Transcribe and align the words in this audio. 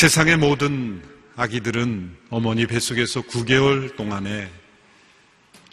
세상의 0.00 0.38
모든 0.38 1.02
아기들은 1.36 2.16
어머니 2.30 2.66
뱃속에서 2.66 3.20
9개월 3.20 3.94
동안의 3.96 4.50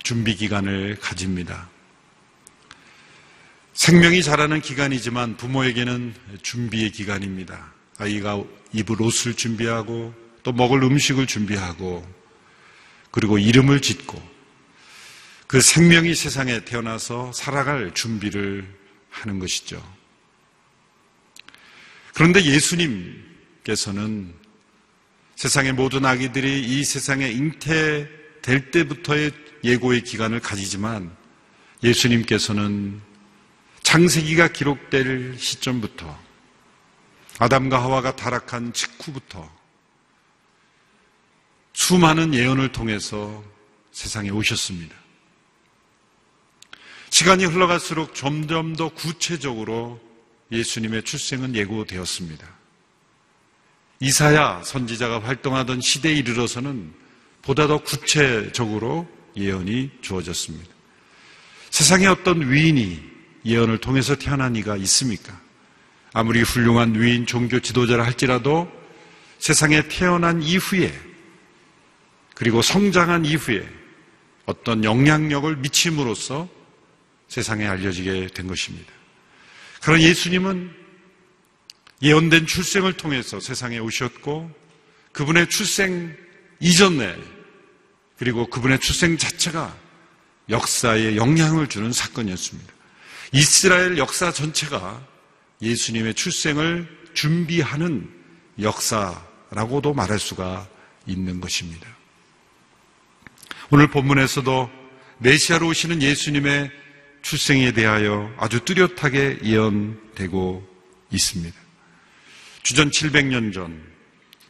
준비 0.04 0.36
기간을 0.36 0.98
가집니다. 1.00 1.70
생명이 3.72 4.22
자라는 4.22 4.60
기간이지만 4.60 5.38
부모에게는 5.38 6.14
준비의 6.42 6.92
기간입니다. 6.92 7.72
아이가 8.00 8.44
입을 8.74 9.02
옷을 9.02 9.34
준비하고 9.34 10.14
또 10.44 10.52
먹을 10.52 10.84
음식을 10.84 11.26
준비하고 11.26 12.06
그리고 13.18 13.40
이름을 13.40 13.82
짓고 13.82 14.22
그 15.48 15.60
생명이 15.60 16.14
세상에 16.14 16.64
태어나서 16.66 17.34
살아갈 17.34 17.92
준비를 17.96 18.64
하는 19.10 19.40
것이죠. 19.40 19.82
그런데 22.14 22.46
예수님께서는 22.46 24.36
세상의 25.36 25.74
모든 25.74 26.06
아기들이 26.06 26.62
이 26.62 26.84
세상에 26.84 27.28
잉태될 27.32 28.70
때부터의 28.70 29.32
예고의 29.64 30.04
기간을 30.04 30.40
가지지만 30.40 31.12
예수님께서는 31.84 33.02
창세기가 33.82 34.50
기록될 34.50 35.40
시점부터 35.40 36.20
아담과 37.40 37.82
하와가 37.82 38.16
타락한 38.16 38.74
직후부터 38.74 39.57
수많은 41.78 42.34
예언을 42.34 42.72
통해서 42.72 43.44
세상에 43.92 44.32
오셨습니다. 44.32 44.96
시간이 47.12 47.46
흘러갈수록 47.46 48.16
점점 48.16 48.76
더 48.76 48.90
구체적으로 48.90 50.02
예수님의 50.52 51.04
출생은 51.04 51.56
예고되었습니다. 51.56 52.48
이사야 54.00 54.64
선지자가 54.64 55.22
활동하던 55.22 55.80
시대에 55.80 56.14
이르러서는 56.14 56.94
보다 57.44 57.68
더 57.68 57.78
구체적으로 57.78 59.08
예언이 59.38 59.92
주어졌습니다. 60.02 60.74
세상에 61.70 62.08
어떤 62.08 62.52
위인이 62.52 63.00
예언을 63.46 63.78
통해서 63.78 64.16
태어난 64.16 64.56
이가 64.56 64.78
있습니까? 64.78 65.40
아무리 66.12 66.42
훌륭한 66.42 67.00
위인 67.00 67.28
종교 67.28 67.60
지도자라 67.60 68.04
할지라도 68.04 68.68
세상에 69.38 69.88
태어난 69.88 70.42
이후에 70.42 71.07
그리고 72.38 72.62
성장한 72.62 73.26
이후에 73.26 73.68
어떤 74.46 74.84
영향력을 74.84 75.56
미침으로써 75.56 76.48
세상에 77.28 77.66
알려지게 77.66 78.28
된 78.28 78.46
것입니다. 78.46 78.94
그런 79.82 80.00
예수님은 80.00 80.72
예언된 82.04 82.46
출생을 82.46 82.94
통해서 82.94 83.40
세상에 83.40 83.80
오셨고 83.80 84.52
그분의 85.14 85.50
출생 85.50 86.16
이전에 86.60 87.18
그리고 88.20 88.48
그분의 88.48 88.82
출생 88.82 89.18
자체가 89.18 89.76
역사에 90.50 91.16
영향을 91.16 91.66
주는 91.66 91.92
사건이었습니다. 91.92 92.72
이스라엘 93.32 93.98
역사 93.98 94.32
전체가 94.32 95.04
예수님의 95.64 96.14
출생을 96.14 96.88
준비하는 97.16 98.08
역사라고도 98.62 99.96
말할 99.96 100.20
수가 100.20 100.68
있는 101.08 101.42
것입니다. 101.42 101.97
오늘 103.70 103.88
본문에서도 103.90 104.70
메시아로 105.18 105.68
오시는 105.68 106.02
예수님의 106.02 106.72
출생에 107.22 107.74
대하여 107.74 108.34
아주 108.38 108.62
뚜렷하게 108.62 109.40
예언되고 109.44 110.66
있습니다. 111.12 111.58
주전 112.64 112.92
700년 112.92 113.54
전 113.54 113.82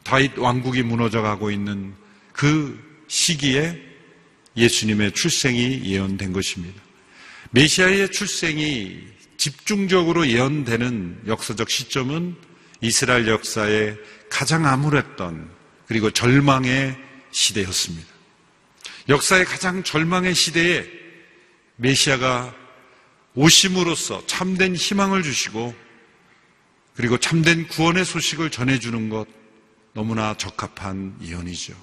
다윗 0.04 0.38
왕국이 0.38 0.84
무너져 0.84 1.24
가고 1.24 1.50
있는 1.50 1.96
그 2.32 2.80
시기에 3.08 3.82
예수님의 4.56 5.14
출생이 5.14 5.82
예언된 5.86 6.32
것입니다. 6.32 6.80
메시아의 7.52 8.12
출생이 8.12 9.00
집중적으로 9.38 10.28
예언되는 10.28 11.24
역사적 11.26 11.72
시점은 11.72 12.36
이스라엘 12.82 13.28
역사의 13.28 13.98
가장 14.30 14.68
암울했던 14.68 15.50
그리고 15.88 16.12
절망의 16.12 16.96
시대였습니다. 17.32 18.17
역사의 19.10 19.46
가장 19.46 19.84
절망의 19.84 20.36
시대에 20.36 20.86
메시아가 21.78 22.54
오심으로써 23.36 24.26
참된 24.26 24.76
희망을 24.76 25.24
주시고 25.24 25.74
그리고 26.96 27.18
참된 27.18 27.68
구원의 27.68 28.04
소식을 28.04 28.50
전해주는 28.50 29.10
것 29.10 29.28
너무나 29.94 30.36
적합한 30.36 31.20
예언이죠. 31.22 31.74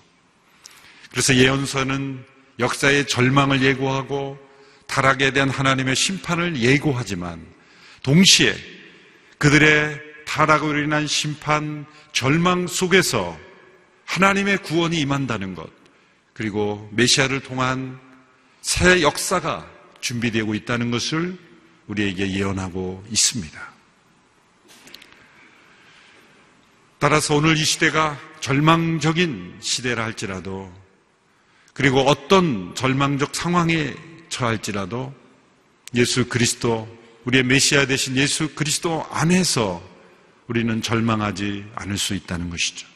그래서 1.10 1.34
예언서는 1.34 2.24
역사의 2.58 3.06
절망을 3.06 3.62
예고하고 3.62 4.38
타락에 4.86 5.32
대한 5.32 5.48
하나님의 5.48 5.96
심판을 5.96 6.56
예고하지만 6.56 7.44
동시에 8.02 8.54
그들의 9.38 10.00
타락으로 10.26 10.78
인한 10.80 11.06
심판, 11.06 11.86
절망 12.12 12.66
속에서 12.66 13.38
하나님의 14.04 14.58
구원이 14.58 14.98
임한다는 15.00 15.54
것, 15.54 15.70
그리고 16.34 16.88
메시아를 16.92 17.40
통한 17.40 17.98
새 18.60 19.02
역사가 19.02 19.66
준비되고 20.00 20.54
있다는 20.54 20.90
것을 20.90 21.38
우리에게 21.86 22.32
예언하고 22.32 23.04
있습니다. 23.10 23.72
따라서 26.98 27.36
오늘 27.36 27.56
이 27.56 27.64
시대가 27.64 28.18
절망적인 28.40 29.58
시대라 29.60 30.04
할지라도 30.04 30.72
그리고 31.72 32.00
어떤 32.00 32.74
절망적 32.74 33.34
상황에 33.34 33.94
처할지라도 34.28 35.14
예수 35.94 36.28
그리스도 36.28 36.88
우리의 37.24 37.44
메시아 37.44 37.86
되신 37.86 38.16
예수 38.16 38.54
그리스도 38.54 39.06
안에서 39.10 39.82
우리는 40.46 40.82
절망하지 40.82 41.64
않을 41.74 41.96
수 41.96 42.14
있다는 42.14 42.50
것이죠. 42.50 42.93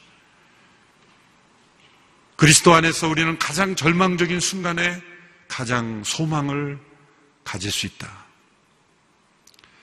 그리스도 2.38 2.72
안에서 2.72 3.08
우리는 3.08 3.36
가장 3.36 3.74
절망적인 3.74 4.38
순간에 4.38 5.02
가장 5.48 6.04
소망을 6.04 6.78
가질 7.42 7.72
수 7.72 7.86
있다. 7.86 8.08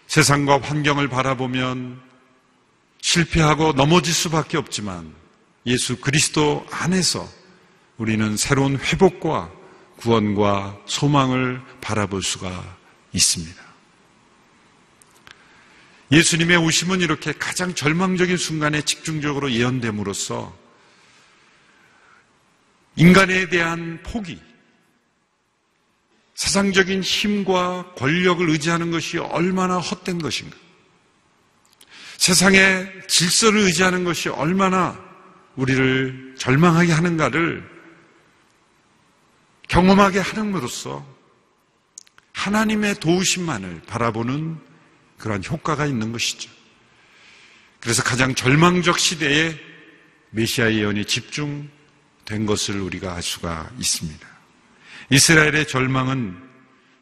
세상과 0.08 0.62
환경을 0.62 1.10
바라보면 1.10 2.02
실패하고 3.02 3.74
넘어질 3.74 4.14
수밖에 4.14 4.56
없지만 4.56 5.14
예수 5.66 5.98
그리스도 5.98 6.66
안에서 6.72 7.28
우리는 7.98 8.38
새로운 8.38 8.80
회복과 8.80 9.52
구원과 9.98 10.80
소망을 10.86 11.62
바라볼 11.82 12.24
수가 12.24 12.78
있습니다. 13.12 13.62
예수님의 16.10 16.56
오심은 16.56 17.02
이렇게 17.02 17.34
가장 17.34 17.76
절망적인 17.76 18.38
순간에 18.38 18.82
집중적으로 18.82 19.52
예언됨으로써 19.52 20.65
인간에 22.96 23.50
대한 23.50 24.02
포기, 24.04 24.40
세상적인 26.36 27.02
힘과 27.02 27.94
권력을 27.96 28.50
의지하는 28.50 28.92
것이 28.92 29.18
얼마나 29.18 29.78
헛된 29.80 30.20
것인가. 30.20 30.56
세상의 32.18 33.08
질서를 33.08 33.62
의지하는 33.62 34.04
것이 34.04 34.30
얼마나 34.30 35.00
우리를 35.56 36.36
절망하게 36.38 36.92
하는가를 36.92 37.76
경험하게 39.68 40.20
하는으로써 40.20 41.06
하나님의 42.34 42.96
도우심만을 42.96 43.82
바라보는 43.88 44.58
그러한 45.18 45.44
효과가 45.44 45.86
있는 45.86 46.12
것이죠. 46.12 46.50
그래서 47.80 48.04
가장 48.04 48.36
절망적 48.36 49.00
시대에 49.00 49.58
메시아 50.32 50.74
예언이 50.74 51.06
집중 51.06 51.70
된 52.26 52.46
것을 52.46 52.82
우리가 52.82 53.16
알 53.16 53.22
수가 53.22 53.70
있습니다. 53.80 54.28
이스라엘의 55.12 55.68
절망은 55.68 56.36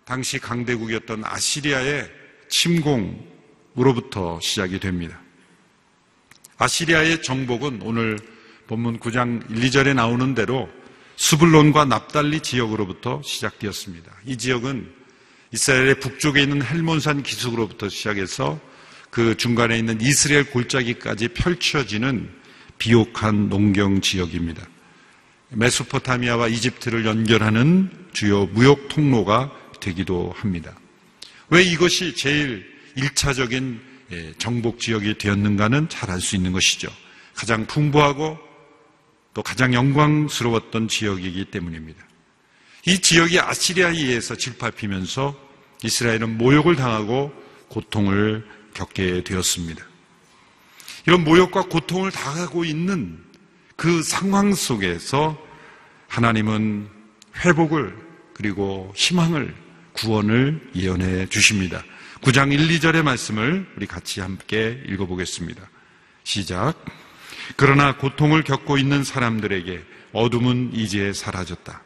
당시 0.05 0.37
강대국이었던 0.39 1.23
아시리아의 1.25 2.11
침공으로부터 2.49 4.39
시작이 4.41 4.79
됩니다. 4.79 5.19
아시리아의 6.57 7.23
정복은 7.23 7.81
오늘 7.81 8.19
본문 8.67 8.99
9장 8.99 9.49
1, 9.49 9.69
2절에 9.69 9.93
나오는 9.95 10.35
대로 10.35 10.69
수블론과 11.15 11.85
납달리 11.85 12.41
지역으로부터 12.41 13.21
시작되었습니다. 13.23 14.11
이 14.25 14.37
지역은 14.37 14.91
이스라엘의 15.53 15.99
북쪽에 15.99 16.41
있는 16.41 16.63
헬몬산 16.63 17.23
기슭으로부터 17.23 17.87
시작해서 17.87 18.59
그 19.09 19.37
중간에 19.37 19.77
있는 19.77 20.01
이스라엘 20.01 20.49
골짜기까지 20.49 21.29
펼쳐지는 21.29 22.29
비옥한 22.79 23.49
농경 23.49 24.01
지역입니다. 24.01 24.67
메소포타미아와 25.53 26.47
이집트를 26.47 27.05
연결하는 27.05 27.89
주요 28.13 28.45
무역 28.47 28.87
통로가 28.89 29.51
되기도 29.79 30.33
합니다. 30.37 30.73
왜 31.49 31.61
이것이 31.63 32.15
제일 32.15 32.65
1차적인 32.97 33.79
예, 34.11 34.33
정복 34.37 34.79
지역이 34.79 35.17
되었는가는 35.17 35.89
잘 35.89 36.09
알 36.09 36.19
수 36.19 36.35
있는 36.35 36.51
것이죠. 36.51 36.89
가장 37.33 37.65
풍부하고 37.65 38.37
또 39.33 39.41
가장 39.41 39.73
영광스러웠던 39.73 40.87
지역이기 40.87 41.45
때문입니다. 41.45 42.03
이 42.85 42.99
지역이 42.99 43.39
아시리아에 43.39 43.91
의해서 43.91 44.35
질밟히면서 44.35 45.35
이스라엘은 45.83 46.37
모욕을 46.37 46.75
당하고 46.75 47.33
고통을 47.69 48.45
겪게 48.73 49.23
되었습니다. 49.23 49.83
이런 51.07 51.23
모욕과 51.23 51.63
고통을 51.63 52.11
당하고 52.11 52.65
있는 52.65 53.23
그 53.75 54.03
상황 54.03 54.53
속에서 54.53 55.42
하나님은 56.13 56.87
회복을 57.43 57.97
그리고 58.35 58.93
희망을 58.95 59.55
구원을 59.93 60.61
예언해 60.75 61.25
주십니다. 61.25 61.83
9장 62.21 62.53
1, 62.53 62.67
2절의 62.67 63.01
말씀을 63.01 63.67
우리 63.75 63.87
같이 63.87 64.21
함께 64.21 64.79
읽어보겠습니다. 64.85 65.67
시작. 66.23 66.75
그러나 67.57 67.97
고통을 67.97 68.43
겪고 68.43 68.77
있는 68.77 69.03
사람들에게 69.03 69.83
어둠은 70.13 70.73
이제 70.73 71.13
사라졌다. 71.13 71.81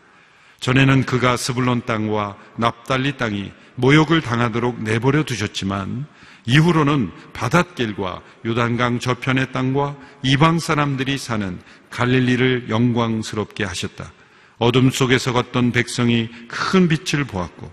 전에는 0.59 1.06
그가 1.06 1.38
스불론 1.38 1.83
땅과 1.85 2.35
납달리 2.57 3.15
땅이 3.15 3.53
모욕을 3.75 4.21
당하도록 4.21 4.83
내버려 4.83 5.23
두셨지만 5.23 6.06
이후로는 6.45 7.12
바닷길과 7.31 8.21
요단강 8.45 9.00
저편의 9.00 9.53
땅과 9.53 9.95
이방 10.23 10.59
사람들이 10.59 11.18
사는 11.18 11.62
갈릴리를 11.91 12.69
영광스럽게 12.69 13.63
하셨다. 13.63 14.12
어둠 14.57 14.89
속에서 14.89 15.33
걷던 15.33 15.71
백성이 15.71 16.30
큰 16.48 16.88
빛을 16.88 17.25
보았고 17.25 17.71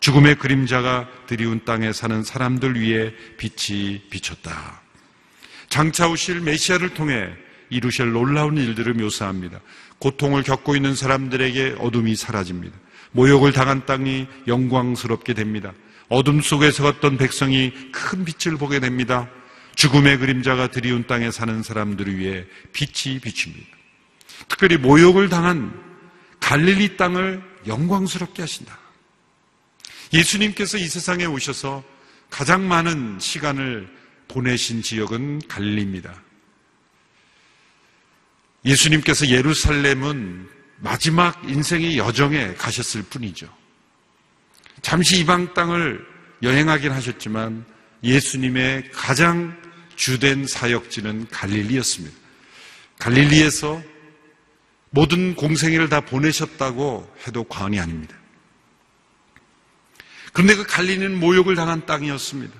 죽음의 0.00 0.36
그림자가 0.36 1.08
드리운 1.26 1.64
땅에 1.64 1.92
사는 1.92 2.22
사람들 2.22 2.80
위에 2.80 3.14
빛이 3.38 4.02
비쳤다. 4.10 4.82
장차 5.68 6.08
오실 6.08 6.40
메시아를 6.40 6.90
통해 6.90 7.28
이루실 7.70 8.12
놀라운 8.12 8.56
일들을 8.56 8.94
묘사합니다. 8.94 9.60
고통을 9.98 10.42
겪고 10.42 10.76
있는 10.76 10.94
사람들에게 10.94 11.76
어둠이 11.80 12.14
사라집니다. 12.14 12.76
모욕을 13.12 13.52
당한 13.52 13.86
땅이 13.86 14.26
영광스럽게 14.46 15.34
됩니다. 15.34 15.72
어둠 16.08 16.40
속에서 16.40 16.82
걷던 16.84 17.16
백성이 17.16 17.72
큰 17.90 18.24
빛을 18.24 18.58
보게 18.58 18.78
됩니다. 18.78 19.28
죽음의 19.74 20.18
그림자가 20.18 20.68
드리운 20.68 21.06
땅에 21.06 21.30
사는 21.30 21.62
사람들을 21.62 22.16
위해 22.18 22.44
빛이 22.72 23.18
비칩니다. 23.20 23.66
특별히 24.48 24.76
모욕을 24.76 25.28
당한 25.28 25.85
갈릴리 26.40 26.96
땅을 26.96 27.42
영광스럽게 27.66 28.42
하신다. 28.42 28.78
예수님께서 30.12 30.78
이 30.78 30.86
세상에 30.86 31.24
오셔서 31.24 31.82
가장 32.30 32.68
많은 32.68 33.18
시간을 33.20 33.88
보내신 34.28 34.82
지역은 34.82 35.48
갈릴리입니다. 35.48 36.14
예수님께서 38.64 39.28
예루살렘은 39.28 40.48
마지막 40.78 41.40
인생의 41.48 41.98
여정에 41.98 42.54
가셨을 42.54 43.02
뿐이죠. 43.04 43.48
잠시 44.82 45.20
이방 45.20 45.54
땅을 45.54 46.04
여행하긴 46.42 46.90
하셨지만 46.92 47.64
예수님의 48.02 48.90
가장 48.92 49.56
주된 49.96 50.46
사역지는 50.46 51.28
갈릴리였습니다. 51.28 52.14
갈릴리에서 52.98 53.82
모든 54.96 55.34
공생애를 55.34 55.90
다 55.90 56.00
보내셨다고 56.00 57.14
해도 57.26 57.44
과언이 57.44 57.78
아닙니다. 57.78 58.16
그런데 60.32 60.56
그 60.56 60.64
갈릴리는 60.64 61.20
모욕을 61.20 61.54
당한 61.54 61.84
땅이었습니다. 61.84 62.54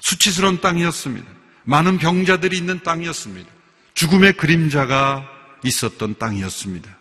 수치스러운 0.00 0.62
땅이었습니다. 0.62 1.30
많은 1.64 1.98
병자들이 1.98 2.56
있는 2.56 2.82
땅이었습니다. 2.82 3.50
죽음의 3.92 4.38
그림자가 4.38 5.28
있었던 5.64 6.16
땅이었습니다. 6.18 6.98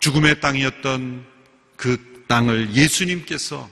죽음의 0.00 0.40
땅이었던 0.40 1.26
그 1.76 2.24
땅을 2.28 2.74
예수님께서 2.74 3.70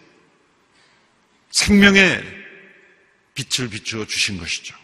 생명의 1.50 2.24
빛을 3.34 3.68
비추어 3.68 4.06
주신 4.06 4.38
것이죠. 4.38 4.74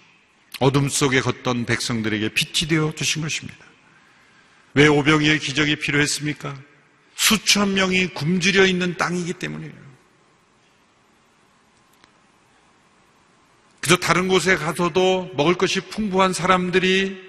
어둠 0.60 0.90
속에 0.90 1.22
걷던 1.22 1.64
백성들에게 1.64 2.28
빛이 2.34 2.68
되어 2.68 2.92
주신 2.94 3.22
것입니다. 3.22 3.63
왜 4.74 4.88
오병이의 4.88 5.38
기적이 5.38 5.76
필요했습니까? 5.76 6.54
수천 7.14 7.74
명이 7.74 8.08
굶주려 8.08 8.66
있는 8.66 8.96
땅이기 8.96 9.34
때문이에요. 9.34 9.84
그저 13.80 13.96
다른 13.96 14.28
곳에 14.28 14.56
가서도 14.56 15.32
먹을 15.36 15.54
것이 15.54 15.80
풍부한 15.80 16.32
사람들이 16.32 17.22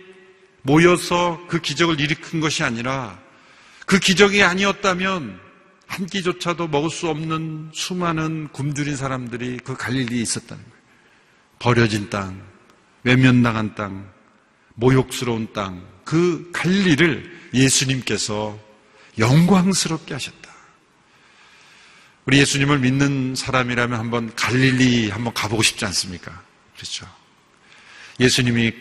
모여서 0.61 1.39
그 1.47 1.59
기적을 1.61 1.99
일으킨 1.99 2.39
것이 2.39 2.63
아니라 2.63 3.19
그 3.85 3.99
기적이 3.99 4.41
아니었다면 4.41 5.39
한 5.85 6.05
끼조차도 6.07 6.69
먹을 6.69 6.89
수 6.89 7.09
없는 7.09 7.71
수많은 7.73 8.47
굶주린 8.51 8.95
사람들이 8.95 9.59
그 9.63 9.75
갈릴리에 9.75 10.21
있었다는 10.21 10.63
거예요. 10.63 10.75
버려진 11.59 12.09
땅, 12.09 12.41
외면당한 13.03 13.75
땅, 13.75 14.11
모욕스러운 14.73 15.53
땅, 15.53 15.85
그 16.05 16.49
갈릴리를 16.53 17.49
예수님께서 17.53 18.57
영광스럽게 19.17 20.13
하셨다. 20.13 20.53
우리 22.25 22.39
예수님을 22.39 22.79
믿는 22.79 23.35
사람이라면 23.35 23.99
한번 23.99 24.33
갈릴리 24.35 25.09
한번 25.09 25.33
가보고 25.33 25.61
싶지 25.63 25.85
않습니까? 25.85 26.41
그렇죠. 26.75 27.07
예수님이 28.19 28.73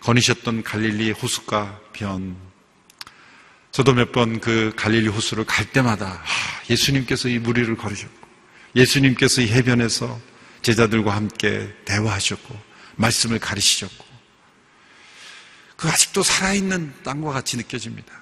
거니셨던 0.00 0.62
갈릴리 0.62 1.10
호숫가 1.12 1.80
변. 1.92 2.36
저도 3.70 3.94
몇 3.94 4.12
번 4.12 4.38
그 4.40 4.72
갈릴리 4.76 5.08
호수를 5.08 5.44
갈 5.44 5.64
때마다 5.70 6.22
예수님께서 6.68 7.28
이 7.28 7.38
무리를 7.38 7.74
걸으셨고 7.76 8.28
예수님께서 8.76 9.40
이 9.42 9.48
해변에서 9.48 10.20
제자들과 10.62 11.14
함께 11.16 11.72
대화하셨고 11.84 12.58
말씀을 12.96 13.38
가르치셨고 13.38 14.04
그 15.82 15.88
아직도 15.88 16.22
살아있는 16.22 16.94
땅과 17.02 17.32
같이 17.32 17.56
느껴집니다. 17.56 18.12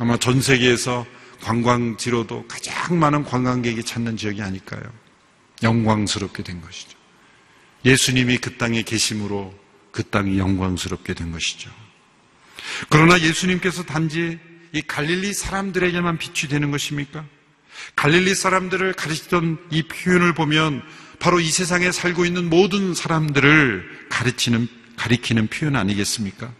아마 0.00 0.16
전 0.16 0.40
세계에서 0.40 1.06
관광지로도 1.40 2.48
가장 2.48 2.98
많은 2.98 3.22
관광객이 3.22 3.84
찾는 3.84 4.16
지역이 4.16 4.42
아닐까요? 4.42 4.82
영광스럽게 5.62 6.42
된 6.42 6.60
것이죠. 6.60 6.98
예수님이 7.84 8.38
그 8.38 8.56
땅에 8.56 8.82
계심으로 8.82 9.56
그 9.92 10.02
땅이 10.02 10.36
영광스럽게 10.36 11.14
된 11.14 11.30
것이죠. 11.30 11.70
그러나 12.88 13.20
예수님께서 13.20 13.84
단지 13.84 14.40
이 14.72 14.82
갈릴리 14.82 15.34
사람들에게만 15.34 16.18
빛이 16.18 16.50
되는 16.50 16.72
것입니까? 16.72 17.24
갈릴리 17.94 18.34
사람들을 18.34 18.94
가르치던 18.94 19.58
이 19.70 19.84
표현을 19.84 20.32
보면 20.34 20.82
바로 21.20 21.38
이 21.38 21.48
세상에 21.50 21.92
살고 21.92 22.24
있는 22.24 22.50
모든 22.50 22.94
사람들을 22.94 24.08
가르치는, 24.10 24.68
가리키는 24.98 25.46
표현 25.46 25.76
아니겠습니까? 25.76 26.52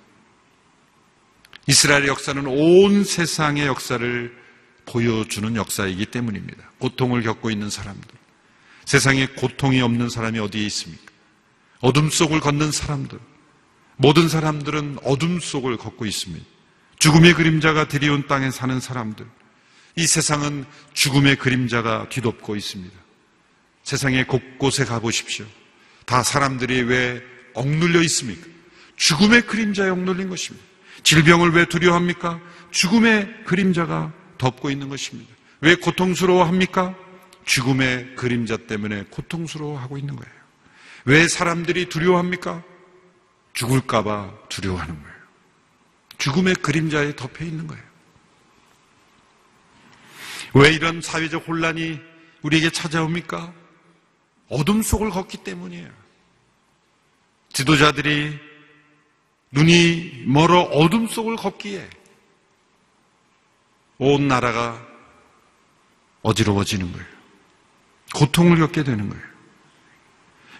이스라엘 1.67 2.07
역사는 2.07 2.47
온 2.47 3.05
세상의 3.05 3.67
역사를 3.67 4.35
보여주는 4.87 5.55
역사이기 5.55 6.07
때문입니다. 6.07 6.71
고통을 6.79 7.23
겪고 7.23 7.51
있는 7.51 7.69
사람들. 7.69 8.09
세상에 8.87 9.27
고통이 9.27 9.83
없는 9.83 10.09
사람이 10.09 10.39
어디에 10.39 10.65
있습니까? 10.67 11.13
어둠 11.81 12.09
속을 12.09 12.41
걷는 12.41 12.73
사람들. 12.73 13.19
모든 13.97 14.29
사람들은 14.29 14.99
어둠 15.03 15.41
속을 15.41 15.77
걷고 15.77 16.07
있습니다. 16.07 16.45
죽음의 16.99 17.35
그림자가 17.35 17.89
들이온 17.89 18.27
땅에 18.27 18.51
사는 18.51 18.81
사람들. 18.81 19.27
이 19.97 20.07
세상은 20.07 20.65
죽음의 20.95 21.37
그림자가 21.37 22.09
뒤덮고 22.09 22.57
있습니다. 22.57 22.97
세상의 23.83 24.27
곳곳에 24.27 24.85
가보십시오. 24.85 25.45
다 26.07 26.23
사람들이 26.23 26.83
왜 26.83 27.23
억눌려 27.55 28.03
있습니까? 28.03 28.47
죽음의 28.97 29.43
그림자에 29.47 29.89
억눌린 29.91 30.29
것입니다. 30.29 30.67
질병을 31.03 31.53
왜 31.53 31.65
두려워합니까? 31.65 32.41
죽음의 32.71 33.45
그림자가 33.45 34.13
덮고 34.37 34.71
있는 34.71 34.89
것입니다. 34.89 35.33
왜 35.61 35.75
고통스러워합니까? 35.77 36.95
죽음의 37.45 38.17
그림자 38.17 38.57
때문에 38.57 39.05
고통스러워하고 39.11 39.99
있는 39.99 40.17
거예요. 40.17 40.35
왜 41.05 41.27
사람들이 41.29 41.89
두려워합니까? 41.89 42.63
죽을까봐 43.55 44.33
두려워하는 44.49 44.95
거예요. 45.03 45.19
죽음의 46.19 46.57
그림자에 46.57 47.17
덮여 47.17 47.45
있는 47.45 47.67
거예요. 47.67 47.83
왜 50.55 50.73
이런 50.73 51.01
사회적 51.01 51.47
혼란이 51.49 52.01
우리에게 52.43 52.71
찾아옵니까? 52.71 53.53
어둠 54.49 54.83
속을 54.83 55.11
걷기 55.11 55.39
때문이에요. 55.39 55.89
지도자들이 57.59 58.39
눈이 59.51 60.23
멀어 60.27 60.61
어둠 60.61 61.09
속을 61.09 61.35
걷기에 61.35 61.91
온 63.99 64.29
나라가 64.29 64.87
어지러워지는 66.23 66.93
거예요. 66.93 67.07
고통을 68.15 68.59
겪게 68.59 68.85
되는 68.85 69.09
거예요. 69.09 69.25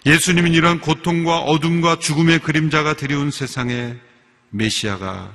예수님은 0.07 0.53
이런 0.53 0.81
고통과 0.81 1.39
어둠과 1.39 1.99
죽음의 1.99 2.39
그림자가 2.39 2.95
드리운 2.95 3.31
세상에 3.31 3.95
메시아가로 4.49 5.29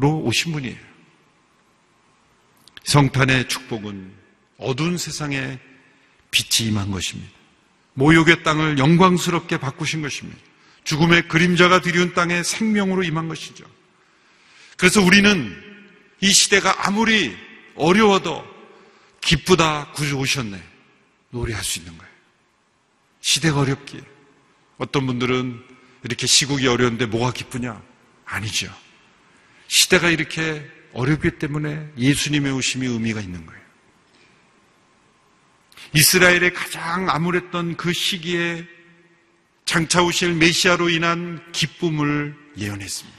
오신 0.00 0.52
분이에요. 0.52 0.78
성탄의 2.84 3.48
축복은 3.48 4.10
어두운 4.56 4.96
세상에 4.96 5.58
빛이 6.30 6.70
임한 6.70 6.90
것입니다. 6.90 7.30
모욕의 7.92 8.42
땅을 8.42 8.78
영광스럽게 8.78 9.58
바꾸신 9.58 10.00
것입니다. 10.00 10.51
죽음의 10.84 11.28
그림자가 11.28 11.80
드리운 11.80 12.14
땅에 12.14 12.42
생명으로 12.42 13.02
임한 13.04 13.28
것이죠. 13.28 13.64
그래서 14.76 15.00
우리는 15.00 15.56
이 16.20 16.32
시대가 16.32 16.86
아무리 16.86 17.36
어려워도 17.74 18.44
기쁘다 19.20 19.92
구주 19.92 20.16
오셨네. 20.16 20.60
노래할 21.30 21.62
수 21.62 21.78
있는 21.78 21.96
거예요. 21.96 22.12
시대가 23.20 23.60
어렵기에. 23.60 24.00
어떤 24.78 25.06
분들은 25.06 25.62
이렇게 26.04 26.26
시국이 26.26 26.66
어려운데 26.66 27.06
뭐가 27.06 27.32
기쁘냐? 27.32 27.80
아니죠. 28.24 28.74
시대가 29.68 30.10
이렇게 30.10 30.68
어렵기 30.92 31.38
때문에 31.38 31.88
예수님의 31.96 32.52
오심이 32.52 32.86
의미가 32.86 33.20
있는 33.20 33.46
거예요. 33.46 33.62
이스라엘에 35.94 36.50
가장 36.52 37.08
암울했던 37.08 37.76
그 37.76 37.92
시기에 37.92 38.66
장차 39.72 40.02
오실 40.02 40.34
메시아로 40.34 40.90
인한 40.90 41.40
기쁨을 41.52 42.36
예언했습니다. 42.58 43.18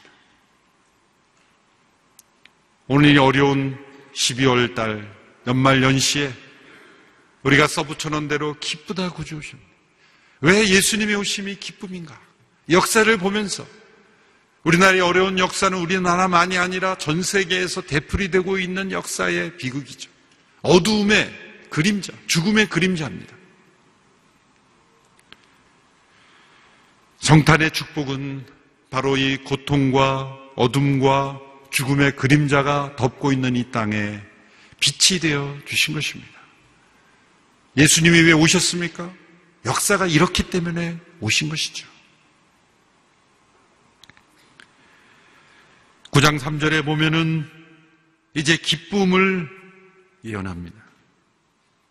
오늘 2.85 3.15
이 3.15 3.17
어려운 3.17 3.75
12월 4.13 4.75
달 4.75 5.11
연말 5.47 5.81
연시에 5.81 6.31
우리가 7.41 7.65
써붙여놓은 7.65 8.27
대로 8.27 8.55
기쁘다 8.59 9.13
구주 9.13 9.37
오십니다. 9.37 9.67
왜 10.41 10.69
예수님의 10.69 11.15
오심이 11.15 11.55
기쁨인가? 11.55 12.21
역사를 12.69 13.17
보면서 13.17 13.65
우리나라의 14.63 15.01
어려운 15.01 15.39
역사는 15.39 15.75
우리나라만이 15.75 16.59
아니라 16.59 16.99
전 16.99 17.23
세계에서 17.23 17.81
되풀이되고 17.81 18.59
있는 18.59 18.91
역사의 18.91 19.57
비극이죠. 19.57 20.07
어두움의 20.61 21.33
그림자, 21.71 22.13
죽음의 22.27 22.69
그림자입니다. 22.69 23.42
성탄의 27.23 27.71
축복은 27.71 28.45
바로 28.89 29.15
이 29.15 29.37
고통과 29.37 30.37
어둠과 30.57 31.39
죽음의 31.71 32.17
그림자가 32.17 32.97
덮고 32.97 33.31
있는 33.31 33.55
이 33.55 33.71
땅에 33.71 34.19
빛이 34.81 35.21
되어 35.21 35.57
주신 35.65 35.93
것입니다. 35.93 36.33
예수님이 37.77 38.23
왜 38.23 38.33
오셨습니까? 38.33 39.09
역사가 39.65 40.07
이렇기 40.07 40.49
때문에 40.49 40.99
오신 41.21 41.47
것이죠. 41.47 41.87
9장 46.11 46.37
3절에 46.37 46.83
보면은 46.83 47.49
이제 48.33 48.57
기쁨을 48.57 49.49
예언합니다. 50.25 50.77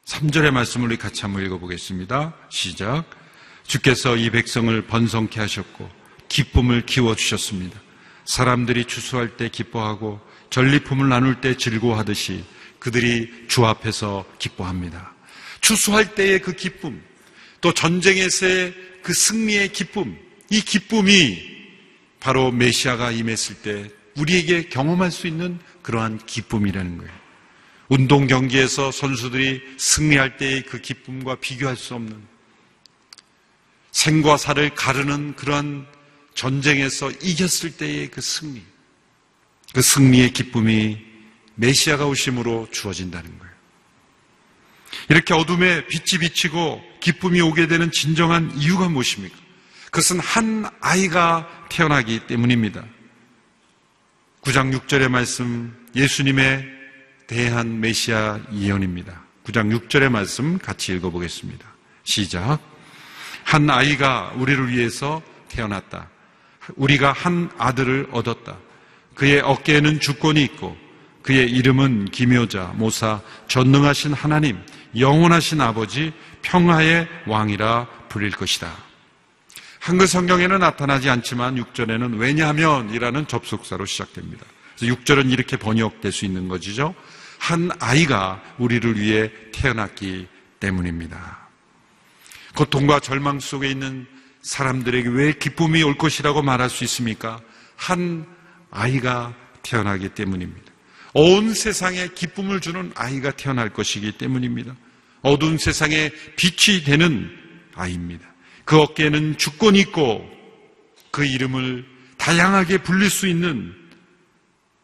3절의 0.04 0.50
말씀을 0.50 0.88
우리 0.88 0.98
같이 0.98 1.22
한번 1.22 1.42
읽어보겠습니다. 1.46 2.36
시작. 2.50 3.21
주께서 3.66 4.16
이 4.16 4.30
백성을 4.30 4.80
번성케 4.82 5.40
하셨고 5.40 5.88
기쁨을 6.28 6.86
키워 6.86 7.14
주셨습니다. 7.14 7.80
사람들이 8.24 8.84
추수할 8.84 9.36
때 9.36 9.48
기뻐하고 9.48 10.20
전리품을 10.50 11.08
나눌 11.08 11.40
때 11.40 11.56
즐거워하듯이 11.56 12.44
그들이 12.78 13.30
주 13.48 13.64
앞에서 13.64 14.24
기뻐합니다. 14.38 15.14
추수할 15.60 16.14
때의 16.14 16.40
그 16.40 16.52
기쁨, 16.52 17.02
또 17.60 17.72
전쟁에서의 17.72 18.74
그 19.02 19.12
승리의 19.12 19.72
기쁨, 19.72 20.16
이 20.50 20.60
기쁨이 20.60 21.52
바로 22.20 22.50
메시아가 22.50 23.10
임했을 23.10 23.56
때 23.56 23.90
우리에게 24.16 24.68
경험할 24.68 25.10
수 25.10 25.26
있는 25.26 25.58
그러한 25.82 26.18
기쁨이라는 26.26 26.98
거예요. 26.98 27.12
운동 27.88 28.26
경기에서 28.26 28.90
선수들이 28.90 29.60
승리할 29.76 30.36
때의 30.36 30.62
그 30.62 30.80
기쁨과 30.80 31.36
비교할 31.36 31.76
수 31.76 31.94
없는 31.94 32.31
생과 33.92 34.36
사를 34.36 34.74
가르는 34.74 35.36
그러한 35.36 35.86
전쟁에서 36.34 37.10
이겼을 37.10 37.76
때의 37.76 38.10
그 38.10 38.20
승리, 38.20 38.62
그 39.72 39.80
승리의 39.80 40.32
기쁨이 40.32 40.98
메시아가 41.54 42.06
오심으로 42.06 42.68
주어진다는 42.72 43.38
거예요. 43.38 43.52
이렇게 45.08 45.34
어둠에 45.34 45.86
빛이 45.86 46.20
비치고 46.20 46.82
기쁨이 47.00 47.40
오게 47.40 47.66
되는 47.66 47.90
진정한 47.90 48.52
이유가 48.56 48.88
무엇입니까? 48.88 49.36
그것은 49.86 50.20
한 50.20 50.64
아이가 50.80 51.48
태어나기 51.68 52.26
때문입니다. 52.26 52.84
9장 54.42 54.76
6절의 54.76 55.08
말씀 55.08 55.86
예수님의 55.94 56.66
대한 57.26 57.80
메시아 57.80 58.40
예언입니다. 58.54 59.22
9장 59.44 59.88
6절의 59.88 60.08
말씀 60.08 60.58
같이 60.58 60.94
읽어보겠습니다. 60.94 61.66
시작. 62.04 62.71
한 63.44 63.68
아이가 63.70 64.32
우리를 64.36 64.68
위해서 64.68 65.22
태어났다. 65.48 66.08
우리가 66.76 67.12
한 67.12 67.50
아들을 67.58 68.08
얻었다. 68.12 68.56
그의 69.14 69.40
어깨에는 69.40 70.00
주권이 70.00 70.42
있고 70.44 70.76
그의 71.22 71.50
이름은 71.50 72.06
기묘자, 72.06 72.72
모사, 72.76 73.20
전능하신 73.48 74.12
하나님, 74.12 74.58
영원하신 74.98 75.60
아버지, 75.60 76.12
평화의 76.42 77.08
왕이라 77.26 77.86
불릴 78.08 78.32
것이다. 78.32 78.72
한글 79.78 80.06
성경에는 80.06 80.58
나타나지 80.58 81.10
않지만 81.10 81.56
6절에는 81.56 82.18
왜냐하면 82.18 82.90
이라는 82.90 83.26
접속사로 83.26 83.86
시작됩니다. 83.86 84.44
그래서 84.76 84.94
6절은 84.94 85.30
이렇게 85.32 85.56
번역될 85.56 86.12
수 86.12 86.24
있는 86.24 86.48
것이죠. 86.48 86.94
한 87.38 87.70
아이가 87.80 88.40
우리를 88.58 88.98
위해 88.98 89.30
태어났기 89.52 90.28
때문입니다. 90.60 91.41
고통과 92.54 93.00
절망 93.00 93.40
속에 93.40 93.68
있는 93.70 94.06
사람들에게 94.42 95.08
왜 95.08 95.32
기쁨이 95.32 95.82
올 95.82 95.96
것이라고 95.96 96.42
말할 96.42 96.68
수 96.68 96.84
있습니까? 96.84 97.40
한 97.76 98.26
아이가 98.70 99.34
태어나기 99.62 100.08
때문입니다. 100.10 100.72
온 101.14 101.54
세상에 101.54 102.08
기쁨을 102.08 102.60
주는 102.60 102.92
아이가 102.94 103.30
태어날 103.32 103.70
것이기 103.70 104.12
때문입니다. 104.12 104.74
어두운 105.22 105.58
세상에 105.58 106.10
빛이 106.36 106.84
되는 106.84 107.30
아이입니다. 107.74 108.26
그 108.64 108.80
어깨에는 108.80 109.38
주권이 109.38 109.78
있고 109.80 110.28
그 111.10 111.24
이름을 111.24 111.86
다양하게 112.16 112.78
불릴 112.78 113.10
수 113.10 113.26
있는 113.26 113.74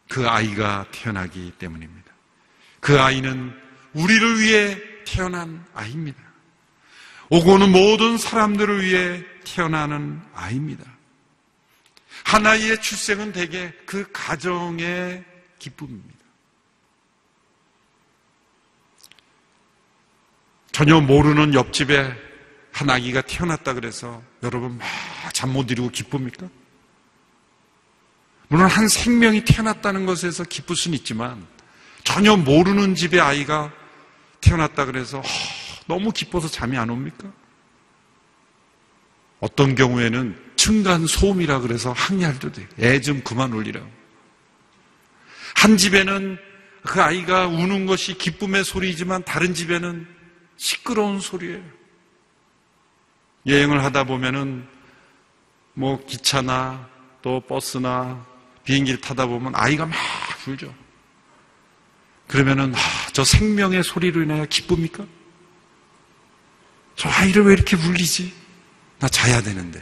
그 0.07 0.27
아이가 0.27 0.85
태어나기 0.91 1.51
때문입니다. 1.57 2.11
그 2.79 2.99
아이는 2.99 3.53
우리를 3.93 4.39
위해 4.39 4.77
태어난 5.05 5.65
아이입니다. 5.73 6.28
오고 7.29 7.53
오는 7.53 7.71
모든 7.71 8.17
사람들을 8.17 8.83
위해 8.83 9.23
태어나는 9.43 10.21
아이입니다. 10.33 10.83
한 12.23 12.45
아이의 12.45 12.81
출생은 12.81 13.31
대개 13.31 13.71
그 13.85 14.07
가정의 14.11 15.23
기쁨입니다. 15.59 16.19
전혀 20.71 20.99
모르는 21.01 21.53
옆집에 21.53 22.15
한 22.71 22.89
아기가 22.89 23.21
태어났다 23.21 23.73
그래서 23.73 24.21
여러분 24.43 24.77
막 24.77 25.09
잠 25.33 25.51
못 25.53 25.71
이루고 25.71 25.89
기쁩니까? 25.91 26.49
물론 28.49 28.67
한 28.67 28.87
생명이 28.89 29.45
태어났다는 29.45 30.05
것에서 30.05 30.43
기쁠 30.43 30.75
수는 30.75 30.97
있지만 30.97 31.47
전혀 32.03 32.35
모르는 32.35 32.95
집의 32.95 33.21
아이가 33.21 33.71
태어났다 34.41 34.85
그래서 34.85 35.21
너무 35.89 36.11
기뻐서 36.11 36.47
잠이 36.47 36.77
안 36.77 36.91
옵니까? 36.91 37.33
어떤 39.39 39.73
경우에는 39.73 40.39
층간 40.55 41.07
소음이라 41.07 41.61
그래서 41.61 41.91
항의할도 41.93 42.51
돼요. 42.51 42.67
애좀 42.79 43.23
그만 43.23 43.51
울리라고. 43.51 43.89
한 45.55 45.77
집에는 45.77 46.37
그 46.83 47.01
아이가 47.01 47.47
우는 47.47 47.87
것이 47.87 48.19
기쁨의 48.19 48.65
소리이지만 48.65 49.23
다른 49.23 49.55
집에는 49.55 50.07
시끄러운 50.57 51.19
소리예요. 51.19 51.63
여행을 53.47 53.83
하다 53.83 54.03
보면은 54.03 54.67
뭐 55.73 56.05
기차나 56.05 56.87
또 57.23 57.41
버스나 57.41 58.23
비행기를 58.63 59.01
타다 59.01 59.25
보면 59.25 59.55
아이가 59.55 59.87
막 59.87 59.97
울죠. 60.47 60.71
그러면은 62.27 62.75
아, 62.75 62.79
저 63.11 63.23
생명의 63.23 63.83
소리로 63.83 64.21
인하여 64.21 64.45
기쁩니까? 64.45 65.03
저 66.99 67.07
아이를 67.07 67.45
왜 67.45 67.53
이렇게 67.53 67.77
울리지? 67.77 68.33
나 68.99 69.07
자야 69.07 69.41
되는데. 69.41 69.81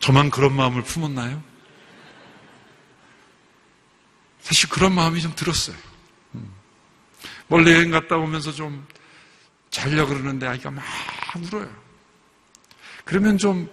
저만 0.00 0.28
그런 0.28 0.56
마음을 0.56 0.82
품었나요? 0.82 1.40
사실 4.40 4.68
그런 4.68 4.92
마음이 4.92 5.22
좀 5.22 5.32
들었어요. 5.36 5.76
음. 6.34 6.52
멀리 7.46 7.70
여행 7.70 7.92
갔다 7.92 8.16
오면서 8.16 8.50
좀 8.50 8.84
자려 9.70 10.04
그러는데 10.04 10.48
아이가 10.48 10.72
막 10.72 10.84
울어요. 11.36 11.72
그러면 13.04 13.38
좀 13.38 13.70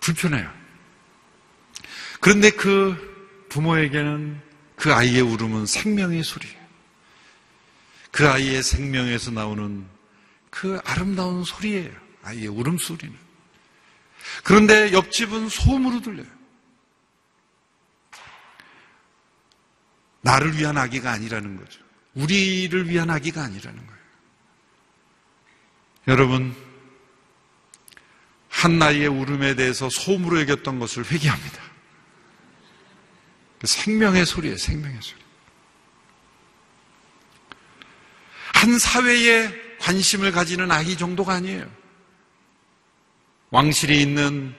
불편해요. 0.00 0.50
그런데 2.18 2.48
그 2.48 3.46
부모에게는 3.50 4.40
그 4.76 4.94
아이의 4.94 5.20
울음은 5.20 5.66
생명의 5.66 6.24
소리예요. 6.24 6.61
그 8.12 8.28
아이의 8.28 8.62
생명에서 8.62 9.32
나오는 9.32 9.84
그 10.50 10.78
아름다운 10.84 11.42
소리예요. 11.42 11.90
아이의 12.22 12.46
울음소리는. 12.46 13.16
그런데 14.44 14.92
옆집은 14.92 15.48
소음으로 15.48 16.02
들려요. 16.02 16.26
나를 20.20 20.56
위한 20.56 20.76
아기가 20.76 21.10
아니라는 21.10 21.56
거죠. 21.56 21.80
우리를 22.14 22.88
위한 22.88 23.10
아기가 23.10 23.42
아니라는 23.42 23.86
거예요. 23.86 24.02
여러분, 26.08 26.54
한 28.48 28.78
나이의 28.78 29.08
울음에 29.08 29.54
대해서 29.54 29.88
소음으로 29.88 30.40
여겼던 30.42 30.78
것을 30.78 31.10
회개합니다. 31.10 31.62
그 33.58 33.66
생명의 33.66 34.26
소리예요, 34.26 34.58
생명의 34.58 35.00
소리. 35.00 35.21
한 38.62 38.78
사회에 38.78 39.52
관심을 39.80 40.30
가지는 40.30 40.70
아이 40.70 40.96
정도가 40.96 41.34
아니에요. 41.34 41.68
왕실이 43.50 44.00
있는 44.00 44.54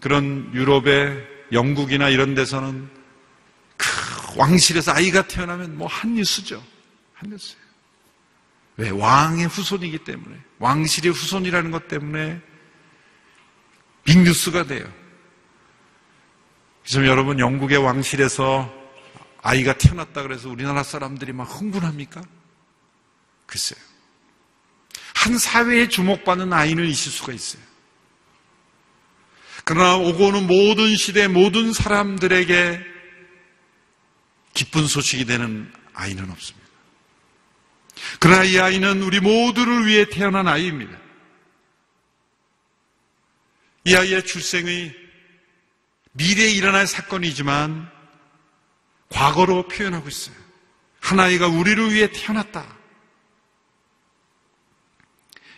그런 0.00 0.50
유럽의 0.52 1.26
영국이나 1.50 2.10
이런 2.10 2.34
데서는 2.34 2.90
그 3.78 4.38
왕실에서 4.38 4.92
아이가 4.92 5.26
태어나면 5.26 5.78
뭐 5.78 5.88
한 5.88 6.12
뉴스죠. 6.12 6.62
한 7.14 7.30
뉴스예요. 7.30 7.62
왜? 8.76 8.90
왕의 8.90 9.46
후손이기 9.46 10.04
때문에. 10.04 10.36
왕실의 10.58 11.12
후손이라는 11.12 11.70
것 11.70 11.88
때문에 11.88 12.38
빅뉴스가 14.04 14.64
돼요. 14.64 14.84
지금 16.84 17.06
여러분 17.06 17.38
영국의 17.38 17.78
왕실에서 17.78 18.70
아이가 19.40 19.72
태어났다 19.72 20.20
그래서 20.22 20.50
우리나라 20.50 20.82
사람들이 20.82 21.32
막 21.32 21.44
흥분합니까? 21.44 22.20
글쎄요. 23.52 23.78
한 25.14 25.36
사회에 25.36 25.88
주목받는 25.88 26.54
아이는 26.54 26.86
있을 26.86 27.12
수가 27.12 27.34
있어요. 27.34 27.62
그러나 29.64 29.96
오고 29.96 30.28
오는 30.28 30.46
모든 30.46 30.96
시대 30.96 31.28
모든 31.28 31.74
사람들에게 31.74 32.80
기쁜 34.54 34.86
소식이 34.86 35.26
되는 35.26 35.70
아이는 35.92 36.30
없습니다. 36.30 36.66
그러나 38.20 38.44
이 38.44 38.58
아이는 38.58 39.02
우리 39.02 39.20
모두를 39.20 39.86
위해 39.86 40.06
태어난 40.06 40.48
아이입니다. 40.48 40.98
이 43.84 43.94
아이의 43.94 44.24
출생의 44.24 44.96
미래에 46.12 46.52
일어날 46.52 46.86
사건이지만 46.86 47.90
과거로 49.10 49.68
표현하고 49.68 50.08
있어요. 50.08 50.36
한 51.00 51.20
아이가 51.20 51.48
우리를 51.48 51.92
위해 51.92 52.10
태어났다. 52.10 52.81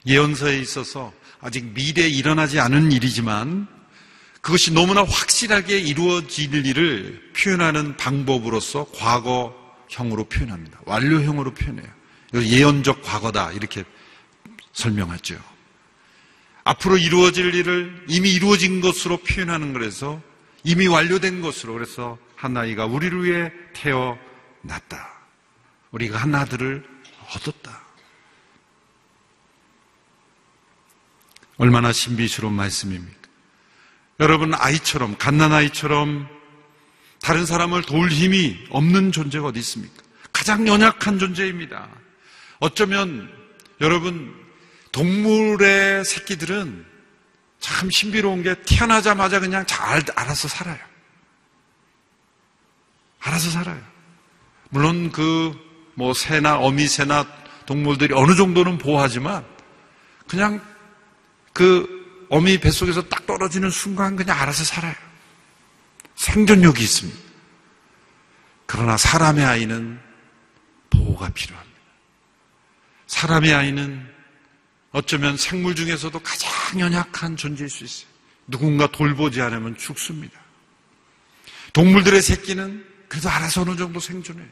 예언서에 0.07 0.59
있어서 0.59 1.13
아직 1.41 1.65
미래에 1.73 2.09
일어나지 2.09 2.61
않은 2.61 2.93
일이지만 2.93 3.67
그것이 4.41 4.73
너무나 4.73 5.03
확실하게 5.03 5.79
이루어질 5.79 6.67
일을 6.67 7.33
표현하는 7.35 7.97
방법으로서 7.97 8.87
과거형으로 8.95 10.25
표현합니다. 10.25 10.81
완료형으로 10.85 11.55
표현해요. 11.55 11.89
예언적 12.35 13.03
과거다 13.03 13.53
이렇게 13.53 13.85
설명하죠. 14.73 15.37
앞으로 16.65 16.99
이루어질 16.99 17.55
일을 17.55 18.05
이미 18.09 18.33
이루어진 18.33 18.81
것으로 18.81 19.19
표현하는 19.19 19.73
거라서 19.73 20.21
이미 20.63 20.87
완료된 20.87 21.41
것으로 21.41 21.75
그래서 21.75 22.19
한 22.37 22.57
아이가 22.57 22.87
우리를 22.87 23.25
위해 23.25 23.53
태어났다. 23.75 25.11
우리가 25.91 26.19
한 26.19 26.35
아들을 26.35 26.85
얻었다. 27.35 27.84
얼마나 31.57 31.93
신비스러운 31.93 32.53
말씀입니까? 32.55 33.29
여러분 34.21 34.55
아이처럼 34.55 35.17
갓난 35.19 35.53
아이처럼 35.53 36.29
다른 37.21 37.47
사람을 37.47 37.83
도울 37.83 38.11
힘이 38.11 38.59
없는 38.71 39.13
존재가 39.13 39.49
어디 39.49 39.61
있습니까? 39.61 40.03
가장 40.33 40.67
연약한 40.67 41.19
존재입니다. 41.19 41.89
어쩌면 42.61 43.33
여러분 43.81 44.35
동물의 44.93 46.05
새끼들은 46.05 46.85
참 47.61 47.91
신비로운 47.91 48.43
게 48.43 48.55
태어나자마자 48.67 49.41
그냥 49.41 49.65
잘 49.67 50.03
알아서 50.15 50.49
살아요. 50.49 50.79
알아서 53.21 53.51
살아요. 53.51 53.81
물론 54.71 55.11
그 55.11 55.65
뭐 55.95 56.13
새나 56.13 56.59
어미 56.59 56.87
새나 56.87 57.27
동물들이 57.67 58.15
어느 58.15 58.35
정도는 58.35 58.79
보호하지만 58.79 59.45
그냥 60.27 60.61
그 61.55 62.27
어미 62.29 62.59
뱃속에서 62.59 63.09
딱 63.09 63.27
떨어지는 63.27 63.71
순간 63.71 64.17
그냥 64.17 64.39
알아서 64.39 64.65
살아요. 64.65 64.95
생존력이 66.17 66.83
있습니다. 66.83 67.19
그러나 68.67 68.97
사람의 68.97 69.45
아이는 69.45 70.01
보호가 70.91 71.31
필요합니다. 71.31 71.81
사람의 73.07 73.55
아이는 73.55 74.07
어쩌면 74.91 75.37
생물 75.37 75.75
중에서도 75.75 76.19
가장 76.21 76.81
연약한 76.81 77.37
존재일 77.37 77.71
수 77.71 77.85
있어요. 77.85 78.09
누군가 78.49 78.87
돌보지 78.89 79.41
않으면 79.41 79.77
죽습니다. 79.77 80.39
동물들의 81.73 82.21
새끼는 82.21 82.85
그래도 83.09 83.29
알아서 83.31 83.63
어느 83.63 83.77
정도 83.77 84.01
생존해요. 84.01 84.49